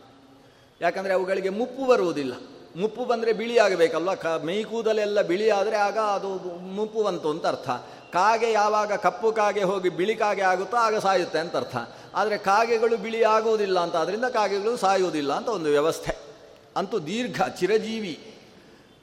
ಯಾಕಂದರೆ 0.82 1.13
ಅವುಗಳಿಗೆ 1.13 1.50
ಮುಪ್ಪು 1.50 1.86
ಬರುವುದಿಲ್ಲ. 1.86 2.34
ಮುಪ್ಪು 2.76 3.06
ಬಂದರೆ 3.06 3.34
ಬಿಳಿಯಾಗಬೇಕಲ್ವ 3.34 4.15
ಕ 4.15 4.26
ಮೈಕೂದಲೆಲ್ಲ 4.26 4.63
ಕೂದಲೆಲ್ಲ 4.63 5.21
ಬಿಳಿಯಾದರೆ 5.21 5.76
ಆಗ 5.76 5.97
ಅದು 5.97 6.58
ಮುಪ್ಪು 6.60 7.04
ಬಂತು 7.04 7.30
ಅಂತ 7.30 7.45
ಅರ್ಥ. 7.45 7.69
ಕಾಗೆ 8.13 8.52
ಯಾವಾಗ 8.52 8.93
ಕಪ್ಪು 8.93 9.32
ಕಾಗೆ 9.32 9.63
ಹೋಗಿ 9.63 9.89
ಬಿಳಿ 9.89 10.15
ಕಾಗೆ 10.15 10.41
ಆಗುತ್ತೋ 10.41 10.78
ಆಗ 10.78 10.97
ಸಾಯುತ್ತೆ 10.97 11.39
ಅಂತ 11.39 11.56
ಅರ್ಥ. 11.56 11.76
ಆದರೆ 12.15 12.38
ಕಾಗೆಗಳು 12.38 12.97
ಬಿಳಿ 12.97 13.24
ಆಗುವುದಿಲ್ಲ 13.24 13.80
ಅಂತ 13.80 13.95
ಅದರಿಂದ 13.95 14.26
ಕಾಗೆಗಳು 14.26 14.78
ಸಾಯುವುದಿಲ್ಲ 14.78 15.34
ಅಂತ 15.34 15.47
ಒಂದು 15.47 15.69
ವ್ಯವಸ್ಥೆ. 15.69 16.17
ಅಂತೂ 16.78 17.00
ದೀರ್ಘ, 17.00 17.41
ಚಿರಜೀವಿ. 17.60 18.34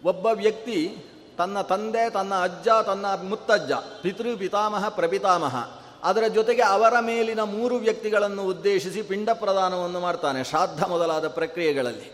ಒಬ್ಬ 0.04 0.26
ವ್ಯಕ್ತಿ 0.26 0.96
ತನ್ನ 1.38 1.60
ತಂದೆ, 1.60 2.10
ತನ್ನ 2.10 2.34
ಅಜ್ಜ, 2.34 2.68
ತನ್ನ 2.86 3.06
ಮುತ್ತಜ್ಜ, 3.06 3.72
ಪಿತೃ, 3.72 4.36
ಪಿತಾಮಹ, 4.36 4.88
ಪ್ರಪಿತಾಮಹ, 4.88 5.56
ಅದರ 6.02 6.26
ಜೊತೆಗೆ 6.26 6.62
ಅವರ 6.62 6.94
ಮೇಲಿನ 7.00 7.40
ಮೂರು 7.40 7.76
ವ್ಯಕ್ತಿಗಳನ್ನು 7.76 8.42
ಉದ್ದೇಶಿಸಿ 8.42 9.02
ಪಿಂಡ 9.02 9.30
ಪ್ರದಾನವನ್ನು 9.30 10.00
ಮಾಡ್ತಾನೆ 10.00 10.44
ಶ್ರಾದ್ದ 10.44 10.82
ಮೊದಲಾದ 10.82 11.28
ಪ್ರಕ್ರಿಯೆಗಳಲ್ಲಿ. 11.28 12.12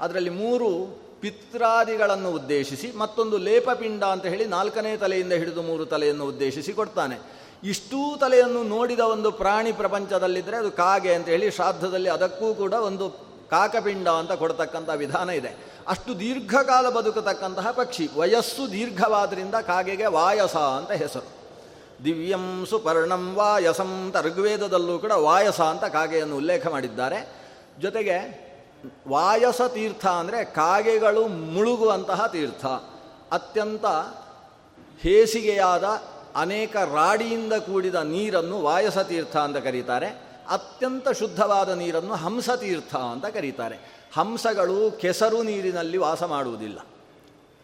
ಅದರಲ್ಲಿ 0.00 0.30
ಮೂರು 0.30 0.98
ಪಿತ್ರಾದಿಗಳನ್ನು 1.20 2.30
ಉದ್ದೇಶಿಸಿ 2.30 2.96
ಮತ್ತೊಂದು 2.96 3.38
ಲೇಪಪಿಂಡ 3.38 4.04
ಅಂತ 4.04 4.26
ಹೇಳಿ 4.26 4.44
ನಾಲ್ಕನೇ 4.44 4.96
ತಲೆಯಿಂದ 4.96 5.32
ಹಿಡಿದು 5.32 5.62
ಮೂರು 5.62 5.86
ತಲೆಯನ್ನು 5.86 6.24
ಉದ್ದೇಶಿಸಿ 6.24 6.72
ಕೊಡ್ತಾನೆ. 6.72 7.38
ಇಷ್ಟೂ 7.64 8.16
ತಲೆಯನ್ನು 8.16 8.62
ನೋಡಿದ 8.62 9.00
ಒಂದು 9.00 9.32
ಪ್ರಾಣಿ 9.32 9.72
ಪ್ರಪಂಚದಲ್ಲಿದ್ದರೆ 9.72 10.56
ಅದು 10.56 10.70
ಕಾಗೆ 10.70 11.14
ಅಂತ 11.14 11.28
ಹೇಳಿ 11.28 11.50
ಶ್ರಾದ್ದದಲ್ಲಿ 11.50 12.10
ಅದಕ್ಕೂ 12.10 12.54
ಕೂಡ 12.54 12.72
ಒಂದು 12.72 13.10
ಕಾಕಪಿಂಡ 13.50 14.08
ಅಂತ 14.08 14.32
ಕೊಡ್ತಕ್ಕಂಥ 14.32 14.90
ವಿಧಾನ 14.90 15.30
ಇದೆ. 15.30 15.56
ಅಷ್ಟು 15.88 16.18
ದೀರ್ಘಕಾಲ 16.18 16.88
ಬದುಕತಕ್ಕಂತಹ 16.88 17.70
ಪಕ್ಷಿ. 17.70 18.10
ವಯಸ್ಸು 18.16 18.72
ದೀರ್ಘವಾದ್ರಿಂದ 18.72 19.54
ಕಾಗೆಗೆ 19.54 20.06
ವಾಯಸ 20.06 20.56
ಅಂತ 20.56 20.90
ಹೆಸರು. 20.90 21.38
ದಿವ್ಯಂ 22.04 22.66
ಸುಪರ್ಣಂ 22.70 23.34
ವಾಯಸಂ 23.34 24.02
ಅಂತ 24.04 24.16
ಋಗ್ವೇದದಲ್ಲೂ 24.16 24.98
ಕೂಡ 24.98 25.12
ವಾಯಸ 25.12 25.60
ಅಂತ 25.60 25.84
ಕಾಗೆಯನ್ನು 25.84 26.36
ಉಲ್ಲೇಖ 26.36 26.66
ಮಾಡಿದ್ದಾರೆ. 26.66 27.28
ಜೊತೆಗೆ 27.80 28.48
ವಾಯಸ 29.08 29.62
ತೀರ್ಥ 29.62 30.06
ಅಂದರೆ 30.06 30.44
ಕಾಗೆಗಳು 30.44 31.28
ಮುಳುಗುವಂತಹ 31.28 32.26
ತೀರ್ಥ. 32.26 32.66
ಅತ್ಯಂತ 33.32 33.86
ಹೇಸಿಗೆಯಾದ 35.00 35.84
ಅನೇಕ 36.38 36.76
ರಾಡಿಯಿಂದ 36.76 37.52
ಕೂಡಿದ 37.52 37.94
ನೀರನ್ನು 37.94 38.62
ವಾಯಸ 38.62 38.98
ತೀರ್ಥ 38.98 39.36
ಅಂತ 39.36 39.56
ಕರೀತಾರೆ. 39.56 40.06
ಅತ್ಯಂತ 40.48 41.08
ಶುದ್ಧವಾದ 41.08 41.68
ನೀರನ್ನು 41.68 42.14
ಹಂಸತೀರ್ಥ 42.14 42.96
ಅಂತ 42.96 43.26
ಕರೀತಾರೆ. 43.26 43.76
ಹಂಸಗಳು 44.14 44.98
ಕೆಸರು 44.98 45.42
ನೀರಿನಲ್ಲಿ 45.42 45.96
ವಾಸ 45.96 46.22
ಮಾಡುವುದಿಲ್ಲ. 46.22 46.78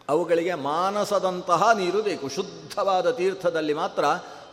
ಅವುಗಳಿಗೆ 0.09 0.53
ಮಾನಸದಂತಹ 0.53 1.71
ನೀರು 1.71 2.01
ಬೇಕು. 2.01 2.29
ಶುದ್ಧವಾದ 2.29 3.11
ತೀರ್ಥದಲ್ಲಿ 3.11 3.73
ಮಾತ್ರ 3.73 4.05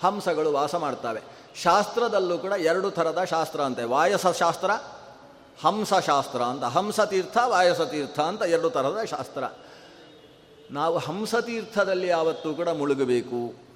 ಹಂಸಗಳು 0.03 0.53
ವಾಸ 0.53 0.75
ಮಾಡ್ತವೆ. 0.75 1.23
ಶಾಸ್ತ್ರದಲ್ಲೂ 1.63 2.39
ಕೂಡ 2.39 2.53
ಎರಡು 2.53 2.91
ಥರದ 2.91 3.25
ಶಾಸ್ತ್ರ 3.25 3.61
ಅಂತೆ. 3.61 3.85
ವಾಯಸ 3.85 4.27
ಶಾಸ್ತ್ರ 4.27 4.71
ಹಂಸಶಾಸ್ತ್ರ 5.67 6.43
ಅಂತ. 6.43 6.65
ಹಂಸತೀರ್ಥ, 6.65 7.39
ವಾಯಸತೀರ್ಥ 7.47 8.21
ಅಂತ 8.21 8.43
ಎರಡು 8.43 8.71
ಥರದ 8.71 8.99
ಶಾಸ್ತ್ರ. 9.11 9.45
ನಾವು 10.71 10.99
ಹಂಸತೀರ್ಥದಲ್ಲಿ 10.99 12.09
ಯಾವತ್ತೂ 12.09 12.55
ಕೂಡ 12.55 12.69
ಮುಳುಗಬೇಕು. 12.69 13.72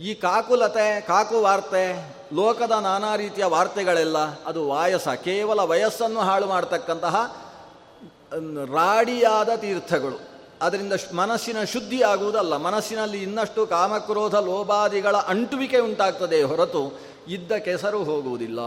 ಈ 0.00 0.14
ಕಾಕುಲತೆ, 0.14 1.00
ಕಾಕು 1.00 1.42
ವಾರ್ತೆ, 1.42 2.14
ಲೋಕದ 2.32 2.70
ನಾನಾ 2.70 3.16
ರೀತಿಯ 3.16 3.44
ವಾರ್ತೆಗಳೆಲ್ಲ 3.44 4.18
ಅದು 4.44 4.68
ವಾಯಸ, 4.68 5.08
ಕೇವಲ 5.08 5.60
ವಯಸ್ಸನ್ನು 5.60 6.20
ಹಾಳು 6.20 6.46
ಮಾಡ್ತಕ್ಕಂತಹ 6.46 7.46
ರಾಡಿಯಾದ 8.74 9.54
ತೀರ್ಥಗಳು. 9.54 10.20
ಅದರಿಂದ 10.62 10.92
ಮನಸ್ಸಿನ 11.14 11.64
ಶುದ್ಧಿ 11.64 12.02
ಆಗುವುದಲ್ಲ. 12.02 12.56
ಮನಸ್ಸಿನಲ್ಲಿ 12.56 13.22
ಇನ್ನಷ್ಟು 13.22 13.66
ಕಾಮಕ್ರೋಧ, 13.66 14.34
ಲೋಭಾದಿಗಳ 14.34 15.16
ಅಂಟುವಿಕೆ 15.16 15.78
ಉಂಟಾಗ್ತದೆ 15.78 16.42
ಹೊರತು 16.42 16.98
ಇದ್ದ 17.28 17.52
ಕೆಸರು 17.52 18.04
ಹೋಗುವುದಿಲ್ಲ. 18.04 18.58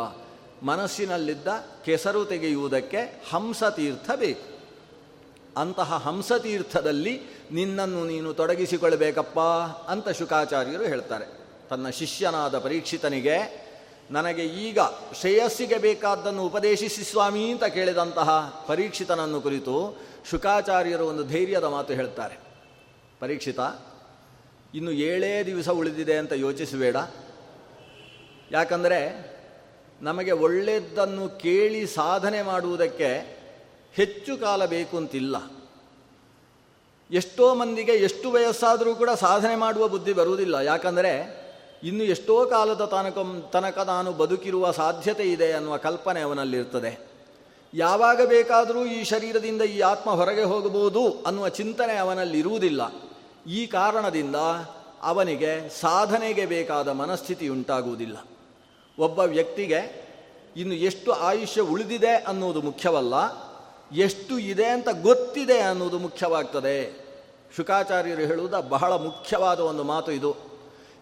ಮನಸ್ಸಿನಲ್ಲಿದ್ದ 0.64 1.48
ಕೆಸರು 1.86 2.26
ತೆಗೆಯುವುದಕ್ಕೆ 2.26 3.24
ಹಂಸತೀರ್ಥ 3.32 4.12
ಬೇಕು. 4.16 4.60
ಅಂತಹ 5.58 6.02
ಹಂಸತೀರ್ಥದಲ್ಲಿ 6.06 7.39
ನಿನ್ನನ್ನು 7.52 8.06
ನೀನು 8.06 8.34
ತೊಡಗಿಸಿಕೊಳ್ಬೇಕಪ್ಪ 8.34 9.40
ಅಂತ 9.90 10.10
ಶುಕಾಚಾರ್ಯರು 10.10 10.84
ಹೇಳ್ತಾರೆ. 10.84 11.26
ತನ್ನ 11.70 11.90
ಶಿಷ್ಯನಾದ 11.90 12.60
ಪರೀಕ್ಷಿತನಿಗೆ, 12.60 13.70
ನನಗೆ 14.12 14.46
ಈಗ 14.46 14.80
ಶ್ರೇಯಸ್ಸಿಗೆ 15.20 15.78
ಬೇಕಾದ್ದನ್ನು 15.78 16.46
ಉಪದೇಶಿಸಿ 16.46 17.04
ಸ್ವಾಮಿ 17.04 17.52
ಅಂತ 17.52 17.64
ಕೇಳಿದಂತಹ 17.64 18.64
ಪರೀಕ್ಷಿತನನ್ನು 18.68 19.42
ಕುರಿತು 19.42 20.02
ಶುಕಾಚಾರ್ಯರು 20.32 21.08
ಒಂದು 21.08 21.24
ಧೈರ್ಯದ 21.28 21.64
ಮಾತು 21.64 21.94
ಹೇಳ್ತಾರೆ. 21.94 22.36
ಪರೀಕ್ಷಿತ, 23.20 23.60
ಇನ್ನು 24.76 24.92
ಏಳೇ 24.92 25.44
ದಿವಸ 25.44 25.70
ಉಳಿದಿದೆ 25.70 26.18
ಅಂತ 26.18 26.32
ಯೋಚಿಸಬೇಡ. 26.32 26.96
ಯಾಕಂದರೆ 28.52 29.30
ನಮಗೆ 30.02 30.32
ಒಳ್ಳೆಯದನ್ನು 30.32 31.30
ಕೇಳಿ 31.30 31.88
ಸಾಧನೆ 31.88 32.42
ಮಾಡುವುದಕ್ಕೆ 32.42 33.40
ಹೆಚ್ಚು 33.94 34.38
ಕಾಲ 34.38 34.66
ಬೇಕು 34.66 34.98
ಅಂತಿಲ್ಲ 34.98 35.59
ಎಷ್ಟೋ 37.12 37.56
ಮಂದಿಗೆ 37.56 37.92
ಎಷ್ಟು 37.92 38.32
ವಯಸ್ಸಾದರೂ 38.32 38.96
ಕೂಡ 38.96 39.10
ಸಾಧನೆ 39.10 39.56
ಮಾಡುವ 39.56 39.88
ಬುದ್ಧಿ 39.88 40.14
ಬರುವುದಿಲ್ಲ. 40.14 40.56
ಯಾಕಂದರೆ 40.56 41.14
ಇನ್ನು 41.84 42.04
ಎಷ್ಟೋ 42.04 42.46
ಕಾಲದ 42.46 42.86
ತನಕ 42.86 43.18
ತನಕ 43.54 43.80
ನಾನು 43.80 44.12
ಬದುಕಿರುವ 44.12 44.72
ಸಾಧ್ಯತೆ 44.72 45.24
ಇದೆ 45.24 45.52
ಅನ್ನುವ 45.52 45.78
ಕಲ್ಪನೆ 45.78 46.22
ಅವನಲ್ಲಿರ್ತದೆ. 46.22 47.00
ಯಾವಾಗ 47.74 48.26
ಬೇಕಾದರೂ 48.26 48.86
ಈ 48.86 49.04
ಶರೀರದಿಂದ 49.04 49.62
ಈ 49.62 49.80
ಆತ್ಮ 49.80 50.12
ಹೊರಗೆ 50.12 50.44
ಹೋಗಬಹುದು 50.44 51.24
ಅನ್ನುವ 51.28 51.50
ಚಿಂತನೆ 51.50 51.96
ಅವನಲ್ಲಿರುವುದಿಲ್ಲ. 51.98 52.82
ಈ 53.48 53.66
ಕಾರಣದಿಂದ 53.66 54.36
ಅವನಿಗೆ 55.02 55.70
ಸಾಧನೆಗೆ 55.70 56.46
ಬೇಕಾದ 56.46 56.88
ಮನಸ್ಥಿತಿ 56.88 57.48
ಉಂಟಾಗುವುದಿಲ್ಲ. 57.48 58.18
ಒಬ್ಬ 59.00 59.20
ವ್ಯಕ್ತಿಗೆ 59.20 60.10
ಇನ್ನು 60.58 60.76
ಎಷ್ಟು 60.76 61.12
ಆಯುಷ್ಯ 61.12 61.62
ಉಳಿದಿದೆ 61.62 62.16
ಅನ್ನುವುದು 62.16 62.62
ಮುಖ್ಯವಲ್ಲ, 62.62 63.14
ಎಷ್ಟು 63.92 64.40
ಇದೆ 64.40 64.66
ಅಂತ 64.66 64.90
ಗೊತ್ತಿದೆ 65.02 65.60
ಅನ್ನೋದು 65.60 66.00
ಮುಖ್ಯವಾಗ್ತದೆ. 66.00 66.99
ಶುಕಾಚಾರ್ಯರು 67.56 68.22
ಹೇಳುವುದ 68.22 68.54
ಬಹಳ 68.54 68.94
ಮುಖ್ಯವಾದ 68.94 69.60
ಒಂದು 69.60 69.84
ಮಾತು 69.84 70.12
ಇದು. 70.12 70.36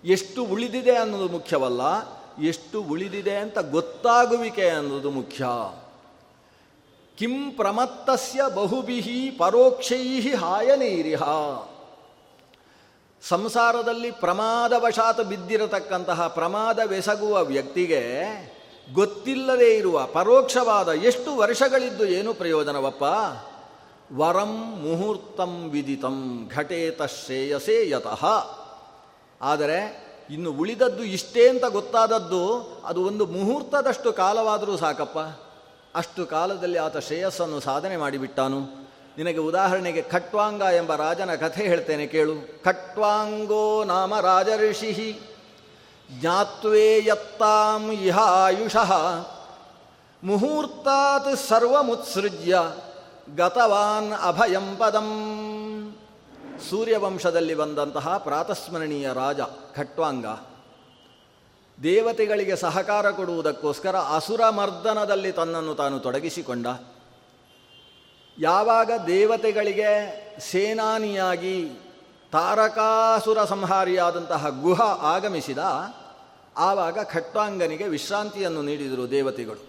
ಎಷ್ಟು 0.06 0.44
ಉಳಿದಿದೆ 0.44 0.96
ಅನ್ನೋದು 0.96 1.28
ಮುಖ್ಯವಲ್ಲ, 1.30 1.82
ಎಷ್ಟು 2.44 2.82
ಉಳಿದಿದೆ 2.82 3.36
ಅಂತ 3.36 3.60
ಗೊತ್ತಾಗುವಿಕೆ 3.60 4.70
ಅನ್ನೋದು 4.70 5.12
ಮುಖ್ಯ. 5.12 5.46
ಕಿಂ 7.18 7.52
ಪ್ರಮತ್ತಸ್ಯ 7.52 8.42
ಬಹುಬಿಹಿ 8.54 9.32
ಪರೋಕ್ಷೈ 9.32 10.34
ಹಾಯನೀರಿಹ. 10.36 11.24
ಸಂಸಾರದಲ್ಲಿ 13.24 14.12
ಪ್ರಮಾದವಶಾತ್ 14.12 15.24
ಬಿದ್ದಿರತಕ್ಕಂತಹ 15.24 16.28
ಪ್ರಮಾದವೆಸಗುವ 16.28 17.44
ವ್ಯಕ್ತಿಗೆ 17.44 18.04
ಗೊತ್ತಿಲ್ಲದೇ 18.94 19.78
ಇರುವ 19.78 20.06
ಪರೋಕ್ಷವಾದ 20.06 20.88
ಎಷ್ಟು 20.88 21.38
ವರ್ಷಗಳಿದ್ದು 21.38 22.06
ಏನು 22.06 22.34
ಪ್ರಯೋಜನವಪ್ಪ? 22.34 23.04
ವರಂ 24.15 24.76
ಮುಹೂರ್ತಂ 24.76 25.70
ವಿದಿತಂ 25.70 26.50
ಘಟೇತ 26.56 27.02
ಶ್ರೇಯಸೇ 27.02 27.89
ಯತಃ. 27.89 28.26
ಆದರೆ 29.41 30.08
ಇನ್ನು 30.30 30.52
ಉಳಿದದ್ದು 30.52 31.04
ಇಷ್ಟೇ 31.04 31.50
ಅಂತ 31.50 31.65
ಗೊತ್ತಾದದ್ದು, 31.65 32.60
ಅದು 32.86 33.06
ಒಂದು 33.06 33.26
ಮುಹೂರ್ತದಷ್ಟು 33.26 34.13
ಕಾಲವಾದರೂ 34.13 34.78
ಸಾಕಪ್ಪ. 34.78 35.20
ಅಷ್ಟು 35.98 36.26
ಕಾಲದಲ್ಲಿ 36.26 36.78
ಆತ 36.78 36.98
ಶ್ರೇಯಸ್ಸನ್ನು 36.98 37.60
ಸಾಧನೆ 37.60 37.98
ಮಾಡಿಬಿಟ್ಟಾನು. 37.98 38.60
ನಿನಗೆ 39.17 39.38
ಉದಾಹರಣೆಗೆ 39.38 40.02
ಖಟ್ವಾಂಗ 40.02 40.62
ಎಂಬ 40.62 40.96
ರಾಜನ 40.96 41.36
ಕಥೆ 41.36 41.63
ಹೇಳ್ತೇನೆ 41.63 42.08
ಕೇಳು. 42.08 42.63
ಖಟ್ವಾಂಗೋ 42.63 43.84
ನಾಮ 43.84 44.20
ರಾಜಋಷಿ. 44.20 45.20
ಜ್ಞಾತ್ವೇ 46.20 47.06
ಯತ್ತಾಂ 47.06 47.91
ಇಹ 47.91 48.20
ಆಯುಷಃ 48.20 48.93
ಮುಹೂರ್ತಾತ್ 50.24 51.39
ಸರ್ವಮುತ್ಸೃಜ್ಯ. 51.50 52.60
ಗತವಾನ್ 53.36 54.13
ಅಭಯಂ 54.13 54.76
ಪದಂ. 54.76 55.10
ಸೂರ್ಯವಂಶದಲ್ಲಿ 56.70 57.56
ಬಂದಂತಹ 57.56 58.18
ಪ್ರಾತಸ್ಮರಣೀಯ 58.18 59.10
ರಾಜ 59.13 59.40
ಖಟ್ವಾಂಗ, 59.76 60.26
ದೇವತೆಗಳಿಗೆ 61.84 62.56
ಸಹಕಾರ 62.56 63.12
ಕೊಡುವುದಕ್ಕೋಸ್ಕರ 63.12 63.96
ಅಸುರ 63.96 64.50
ಮರ್ದನದಲ್ಲಿ 64.50 65.32
ತನ್ನನ್ನು 65.32 65.76
ತಾನು 65.76 66.00
ತೊಡಗಿಸಿಕೊಂಡ. 66.00 66.68
ಯಾವಾಗ 68.40 68.92
ದೇವತೆಗಳಿಗೆ 69.08 69.92
ಸೇನಾನಿಯಾಗಿ 70.40 71.72
ತಾರಕಾಸುರ 72.32 73.44
ಸಂಹಾರಿಯಾದಂತಹ 73.44 74.50
ಗುಹ 74.50 74.82
ಆಗಮಿಸಿದ, 75.04 75.58
ಆವಾಗ 76.58 77.04
ಖಟ್ವಾಂಗನಿಗೆ 77.04 77.88
ವಿಶ್ರಾಂತಿಯನ್ನು 77.88 78.62
ನೀಡಿದರು 78.62 79.12
ದೇವತೆಗಳು. 79.12 79.63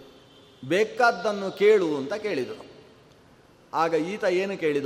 ಬೇಕಾದ್ದನ್ನು 0.67 1.51
ಕೇಳು 1.51 1.97
ಅಂತ 1.97 2.13
ಕೇಳಿದರು. 2.13 2.68
ಆಗ 3.73 3.93
ಈತ 3.93 4.23
ಏನು 4.23 4.57
ಕೇಳಿದ? 4.57 4.85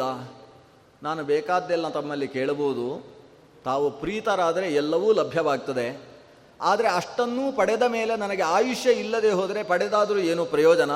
ನಾನು 1.04 1.24
ಬೇಕಾದ್ದೆಲ್ಲ 1.24 1.90
ತಮ್ಮಲ್ಲಿ 1.90 2.28
ಕೇಳಬಹುದು. 2.28 3.06
ತಾವು 3.64 3.92
ಪ್ರೀತರಾದರೆ 3.92 4.74
ಎಲ್ಲವೂ 4.74 5.12
ಲಭ್ಯವಾಗ್ತದೆ. 5.12 6.14
ಆದರೆ 6.62 6.88
ಅಷ್ಟನ್ನೂ 6.88 7.52
ಪಡೆದ 7.52 7.82
ಮೇಲೆ 7.82 8.16
ನನಗೆ 8.16 8.42
ಆಯುಷ್ಯ 8.42 8.92
ಇಲ್ಲದೆ 8.92 9.32
ಹೋದರೆ 9.32 9.64
ಪಡೆದಾದರೂ 9.64 10.20
ಏನು 10.20 10.46
ಪ್ರಯೋಜನ? 10.46 10.92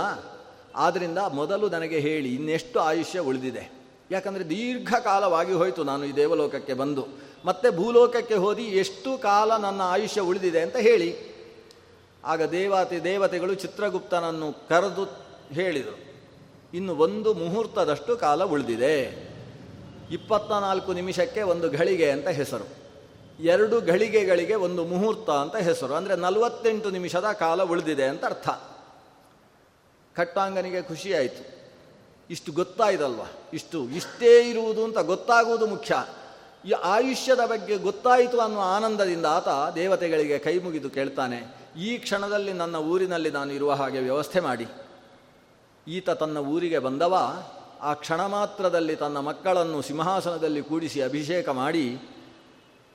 ಆದ್ದರಿಂದ 0.75 1.17
ಮೊದಲು 1.17 1.69
ನನಗೆ 1.69 1.99
ಹೇಳಿ, 1.99 2.35
ಇನ್ನೆಷ್ಟು 2.35 2.79
ಆಯುಷ್ಯ 2.79 3.19
ಉಳಿದಿದೆ. 3.19 3.71
ಯಾಕಂದರೆ 4.11 4.49
ದೀರ್ಘಕಾಲವಾಗಿ 4.49 5.53
ಹೋಯಿತು 5.53 5.83
ನಾನು 5.83 6.05
ಈ 6.05 6.11
ದೇವಲೋಕಕ್ಕೆ 6.15 6.73
ಬಂದು. 6.73 7.07
ಮತ್ತೆ 7.45 7.69
ಭೂಲೋಕಕ್ಕೆ 7.69 8.33
ಹೋದಿ 8.33 8.63
ಎಷ್ಟು 8.63 9.17
ಕಾಲ 9.17 9.57
ನನ್ನ 9.57 9.81
ಆಯುಷ್ಯ 9.81 10.21
ಉಳಿದಿದೆ 10.21 10.61
ಅಂತ 10.61 10.75
ಹೇಳಿ. 10.75 11.37
ಆಗ 12.25 12.43
ದೇವಾತಿ 12.43 13.03
ದೇವತೆಗಳು 13.03 13.53
ಚಿತ್ರಗುಪ್ತನನ್ನು 13.53 14.67
ಕರೆದು 14.69 15.25
ಹೇಳಿದರು. 15.51 16.06
ಇನ್ನು 16.73 16.93
ಒಂದು 16.95 17.29
ಮುಹೂರ್ತದಷ್ಟು 17.33 18.17
ಕಾಲ 18.17 18.43
ಉಳಿದಿದೆ. 18.43 18.95
ಇಪ್ಪತ್ತ 20.11 20.51
ನಾಲ್ಕು 20.51 20.91
ನಿಮಿಷಕ್ಕೆ 20.93 21.41
ಒಂದು 21.41 21.67
ಘಳಿಗೆ 21.71 22.07
ಅಂತ 22.11 22.27
ಹೆಸರು. 22.27 22.67
ಎರಡು 23.39 23.75
ಘಳಿಗೆಗಳಿಗೆ 23.81 24.55
ಒಂದು 24.55 24.85
ಮುಹೂರ್ತ 24.85 25.29
ಅಂತ 25.29 25.55
ಹೆಸರು. 25.55 25.93
ಅಂದರೆ 25.93 26.15
ನಲವತ್ತೆಂಟು 26.15 26.89
ನಿಮಿಷದ 26.89 27.31
ಕಾಲ 27.31 27.63
ಉಳಿದಿದೆ 27.63 28.03
ಅಂತ 28.03 28.25
ಅರ್ಥ. 28.25 28.47
ಕಟ್ಟಾಂಗನಿಗೆ 30.15 30.81
ಖುಷಿಯಾಯಿತು 30.81 31.43
ಇಷ್ಟು 32.29 32.51
ಗೊತ್ತಾಯ್ತಲ್ವ? 32.51 33.23
ಇಷ್ಟು, 33.53 33.79
ಇಷ್ಟೇ 33.89 34.49
ಇರುವುದು 34.49 34.81
ಅಂತ 34.83 34.99
ಗೊತ್ತಾಗುವುದು 34.99 35.67
ಮುಖ್ಯ. 35.67 35.95
ಈ 36.65 36.71
ಆಯುಷ್ಯದ 36.71 37.43
ಬಗ್ಗೆ 37.45 37.77
ಗೊತ್ತಾಯಿತು 37.77 38.37
ಅನ್ನುವ 38.39 38.63
ಆನಂದದಿಂದ 38.75 39.25
ಆತ 39.25 39.49
ದೇವತೆಗಳಿಗೆ 39.75 40.37
ಕೈ 40.39 40.59
ಮುಗಿದು 40.59 40.89
ಕೇಳ್ತಾನೆ, 40.89 41.39
ಈ 41.79 41.97
ಕ್ಷಣದಲ್ಲಿ 41.97 42.53
ನನ್ನ 42.53 42.75
ಊರಿನಲ್ಲಿ 42.75 43.31
ನಾನು 43.31 43.51
ಇರುವ 43.51 43.71
ಹಾಗೆ 43.73 43.99
ವ್ಯವಸ್ಥೆ 43.99 44.39
ಮಾಡಿ. 44.39 44.67
ಈತ 45.87 46.09
ತನ್ನ 46.09 46.37
ಊರಿಗೆ 46.37 46.79
ಬಂದವ. 46.79 47.15
ಆ 47.81 47.93
ಕ್ಷಣ 47.93 48.25
ಮಾತ್ರದಲ್ಲಿ 48.25 48.95
ತನ್ನ 48.95 49.17
ಮಕ್ಕಳನ್ನು 49.17 49.81
ಸಿಂಹಾಸನದಲ್ಲಿ 49.81 50.61
ಕೂಡಿಸಿ 50.61 51.01
ಅಭಿಷೇಕ 51.01 51.49
ಮಾಡಿ, 51.49 51.99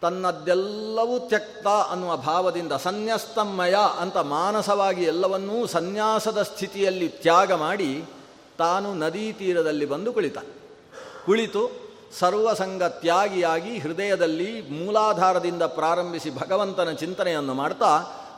ತನ್ನದ್ದೆಲ್ಲವೂ 0.01 1.19
ತ್ಯಕ್ತ 1.19 1.67
ಅನ್ನುವ 1.67 2.17
ಭಾವದಿಂದ 2.17 2.73
ಸನ್ಯಸ್ತಮ್ಮಯ 2.73 3.77
ಅಂತ 4.01 4.17
ಮಾನಸವಾಗಿ 4.17 5.05
ಎಲ್ಲವನ್ನೂ 5.05 5.67
ಸನ್ಯಾಸದ 5.67 6.43
ಸ್ಥಿತಿಯಲ್ಲಿ 6.43 7.09
ತ್ಯಾಗ 7.09 7.53
ಮಾಡಿ 7.53 8.05
ತಾನು 8.59 8.95
ನದೀ 8.95 9.33
ತೀರದಲ್ಲಿ 9.33 9.87
ಬಂದು 9.87 10.13
ಕುಳಿತ. 10.13 10.39
ಕುಳಿತು 11.27 11.63
ಸರ್ವಸಂಗ 12.19 12.83
ತ್ಯಾಗಿಯಾಗಿ 12.83 13.79
ಹೃದಯದಲ್ಲಿ 13.79 14.51
ಮೂಲಾಧಾರದಿಂದ 14.71 15.63
ಪ್ರಾರಂಭಿಸಿ 15.63 16.31
ಭಗವಂತನ 16.35 16.91
ಚಿಂತನೆಯನ್ನು 16.93 17.55
ಮಾಡ್ತಾ 17.55 17.93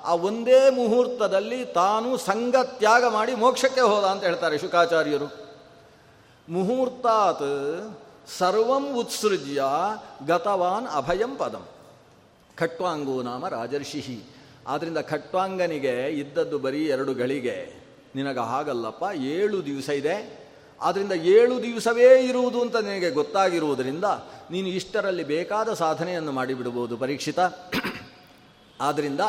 ಆ 0.04 0.14
ಒಂದೇ 0.14 0.70
ಮುಹೂರ್ತದಲ್ಲಿ 0.70 1.64
ತಾನು 1.64 2.16
ಸಂಘ 2.16 2.54
ತ್ಯಾಗ 2.56 3.04
ಮಾಡಿ 3.04 3.34
ಮೋಕ್ಷಕ್ಕೆ 3.34 3.80
ಹೋದ 3.80 4.04
ಅಂತ 4.04 4.24
ಹೇಳ್ತಾರೆ 4.24 4.58
ಶುಕಾಚಾರ್ಯರು. 4.58 5.32
ಮುಹೂರ್ತಾತ್ 6.48 7.98
ಸರ್ವಂ 8.38 8.94
ಉತ್ಸೃಜ್ಯ 8.94 9.64
ಗತವಾನ್ 10.26 10.86
ಅಭಯಂ 10.86 11.36
ಪದಂ. 11.36 11.66
ಖಟ್ವಾಂಗೋ 12.56 13.22
ನಾಮ 13.22 13.48
ರಾಜರ್ಷಿಹಿ. 13.48 14.22
ಆದ್ದರಿಂದ 14.66 14.98
ಖಟ್ವಾಂಗನಿಗೆ 14.98 16.10
ಇದ್ದದ್ದು 16.10 16.58
ಬರೀ 16.58 16.86
ಎರಡು 16.86 17.14
ಗಳಿಗೆ. 17.14 17.84
ನಿನಗೆ 18.16 18.38
ಹಾಗಲ್ಲಪ್ಪ, 18.38 19.04
ಏಳು 19.14 19.66
ದಿವಸ 19.66 19.88
ಇದೆ. 19.88 20.44
ಆದ್ದರಿಂದ 20.80 21.12
ಏಳು 21.12 21.62
ದಿವಸವೇ 21.62 22.24
ಇರುವುದು 22.24 22.60
ಅಂತ 22.60 22.76
ನಿನಗೆ 22.76 23.10
ಗೊತ್ತಾಗಿರುವುದರಿಂದ 23.10 24.04
ನೀನು 24.50 24.68
ಇಷ್ಟರಲ್ಲಿ 24.68 25.24
ಬೇಕಾದ 25.24 25.72
ಸಾಧನೆಯನ್ನು 25.72 26.32
ಮಾಡಿಬಿಡ್ಬೋದು 26.32 26.96
ಪರೀಕ್ಷಿತ. 26.96 27.38
ಆದ್ದರಿಂದ 28.80 29.20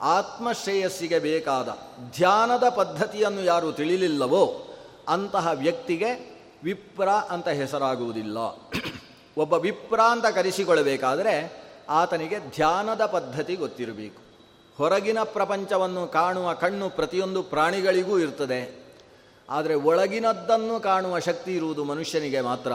ಆತ್ಮಶ್ರೇಯಸ್ಸಿಗೆ 0.00 1.18
ಬೇಕಾದ 1.18 1.78
ಧ್ಯಾನದ 2.16 2.68
ಪದ್ಧತಿಯನ್ನು 2.68 3.44
ಯಾರು 3.44 3.72
ತಿಳಿಲಿಲ್ಲವೋ 3.72 4.74
ಅಂತಹ 5.08 5.50
ವ್ಯಕ್ತಿಗೆ 5.54 6.34
ವಿಪ್ರ 6.64 7.08
ಅಂತ 7.08 7.48
ಹೆಸರಾಗುವುದಿಲ್ಲ. 7.48 8.38
ಒಬ್ಬ 9.36 9.52
ವಿಪ್ರ 9.52 10.00
ಅಂತ 10.00 10.26
ಕರೆಸಿಕೊಳ್ಳಬೇಕಾದರೆ 10.26 11.64
ಆತನಿಗೆ 11.88 12.38
ಧ್ಯಾನದ 12.38 13.06
ಪದ್ಧತಿ 13.06 13.56
ಗೊತ್ತಿರಬೇಕು. 13.56 14.22
ಹೊರಗಿನ 14.76 15.18
ಪ್ರಪಂಚವನ್ನು 15.24 16.06
ಕಾಣುವ 16.06 16.54
ಕಣ್ಣು 16.54 16.90
ಪ್ರತಿಯೊಂದು 16.90 17.42
ಪ್ರಾಣಿಗಳಿಗೂ 17.42 18.18
ಇರ್ತದೆ. 18.18 18.84
ಆದರೆ 19.50 19.74
ಒಳಗಿನದ್ದನ್ನು 19.74 20.80
ಕಾಣುವ 20.80 21.18
ಶಕ್ತಿ 21.18 21.56
ಇರುವುದು 21.56 21.84
ಮನುಷ್ಯನಿಗೆ 21.84 22.40
ಮಾತ್ರ. 22.40 22.72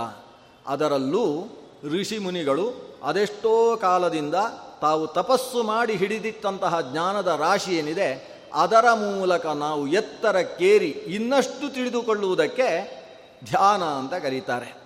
ಅದರಲ್ಲೂ 0.68 1.48
ಋಷಿ 1.84 2.18
ಮುನಿಗಳು 2.18 2.98
ಅದೆಷ್ಟೋ 3.04 3.78
ಕಾಲದಿಂದ 3.78 4.36
ತಾವು 4.82 5.08
ತಪಸ್ಸು 5.08 5.64
ಮಾಡಿ 5.64 5.96
ಹಿಡಿದಿಟ್ಟಂತಹ 5.96 6.92
ಜ್ಞಾನದ 6.92 7.28
ರಾಶಿ 7.28 7.76
ಏನಿದೆ, 7.76 8.40
ಅದರ 8.54 8.94
ಮೂಲಕ 8.94 9.46
ನಾವು 9.46 9.88
ಎತ್ತರಕ್ಕೇರಿ 9.88 10.90
ಇನ್ನಷ್ಟು 10.90 11.74
ತಿಳಿದುಕೊಳ್ಳುವುದಕ್ಕೆ 11.74 13.00
ಧ್ಯಾನ 13.44 13.84
ಅಂತ 13.84 14.14
ಕರೀತಾರೆ. 14.14 14.80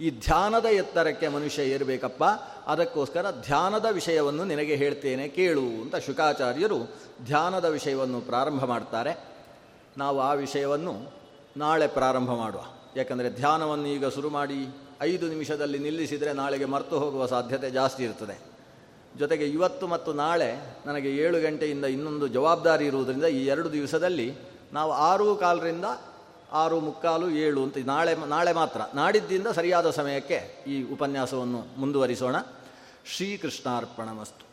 ಈ 0.00 0.10
ಧ್ಯಾನದ 0.10 0.64
ಎತ್ತರಕ್ಕೆ 0.64 1.28
ಮನುಷ್ಯ 1.28 1.62
ಏರಬೇಕಪ್ಪ, 1.62 2.24
ಅದಕ್ಕೋಸ್ಕರ 2.66 3.30
ಧ್ಯಾನದ 3.30 3.86
ವಿಷಯವನ್ನು 3.92 4.44
ನಿನಗೆ 4.44 4.74
ಹೇಳ್ತೇನೆ 4.74 5.28
ಕೇಳು 5.28 5.60
ಅಂತ 5.60 5.96
ಶುಕಾಚಾರ್ಯರು 5.96 6.78
ಧ್ಯಾನದ 7.24 7.64
ವಿಷಯವನ್ನು 7.64 8.20
ಪ್ರಾರಂಭ 8.20 8.64
ಮಾಡ್ತಾರೆ. 8.64 9.36
ನಾವು 9.98 10.20
ಆ 10.20 10.32
ವಿಷಯವನ್ನು 10.32 11.12
ನಾಳೆ 11.56 11.86
ಪ್ರಾರಂಭ 11.86 12.30
ಮಾಡುವ. 12.30 12.64
ಯಾಕಂದರೆ 12.96 13.30
ಧ್ಯಾನವನ್ನು 13.30 13.88
ಈಗ 13.88 14.08
ಶುರು 14.08 14.30
ಮಾಡಿ 14.30 14.68
ಐದು 15.00 15.28
ನಿಮಿಷದಲ್ಲಿ 15.28 15.78
ನಿಲ್ಲಿಸಿದರೆ 15.78 16.32
ನಾಳೆಗೆ 16.32 16.64
ಮರೆತು 16.64 16.98
ಹೋಗುವ 16.98 17.26
ಸಾಧ್ಯತೆ 17.26 17.70
ಜಾಸ್ತಿ 17.70 18.04
ಇರ್ತದೆ. 18.04 18.55
ಜೊತೆಗೆ 19.18 19.48
ಇವತ್ತು 19.48 19.86
ಮತ್ತು 19.86 20.12
ನಾಳೆ 20.12 20.76
ನನಗೆ 20.86 21.16
ಏಳು 21.16 21.40
ಗಂಟೆಯಿಂದ 21.40 21.84
ಇನ್ನೊಂದು 21.84 22.28
ಜವಾಬ್ದಾರಿ 22.28 22.86
ಇರುವುದರಿಂದ 22.86 23.24
ಈ 23.24 23.46
ಎರಡು 23.46 23.72
ದಿವಸದಲ್ಲಿ 23.72 24.34
ನಾವು 24.72 24.92
ಆರು 24.92 25.36
ಕಾಲರಿಂದ 25.36 25.84
ಆರು 26.52 26.80
ಮುಕ್ಕಾಲು 26.80 27.30
ಏಳು 27.30 27.62
ಅಂತ 27.62 27.76
ನಾಳೆ 27.84 28.14
ನಾಳೆ 28.14 28.52
ಮಾತ್ರ. 28.52 28.80
ನಾಡಿದ್ದಿಂದ 28.94 29.46
ಸರಿಯಾದ 29.46 29.90
ಸಮಯಕ್ಕೆ 29.90 30.64
ಈ 30.66 30.82
ಉಪನ್ಯಾಸವನ್ನು 30.92 31.80
ಮುಂದುವರಿಸೋಣ. 31.80 32.36
ಶ್ರೀಕೃಷ್ಣಾರ್ಪಣಮಸ್ತು. 33.06 34.45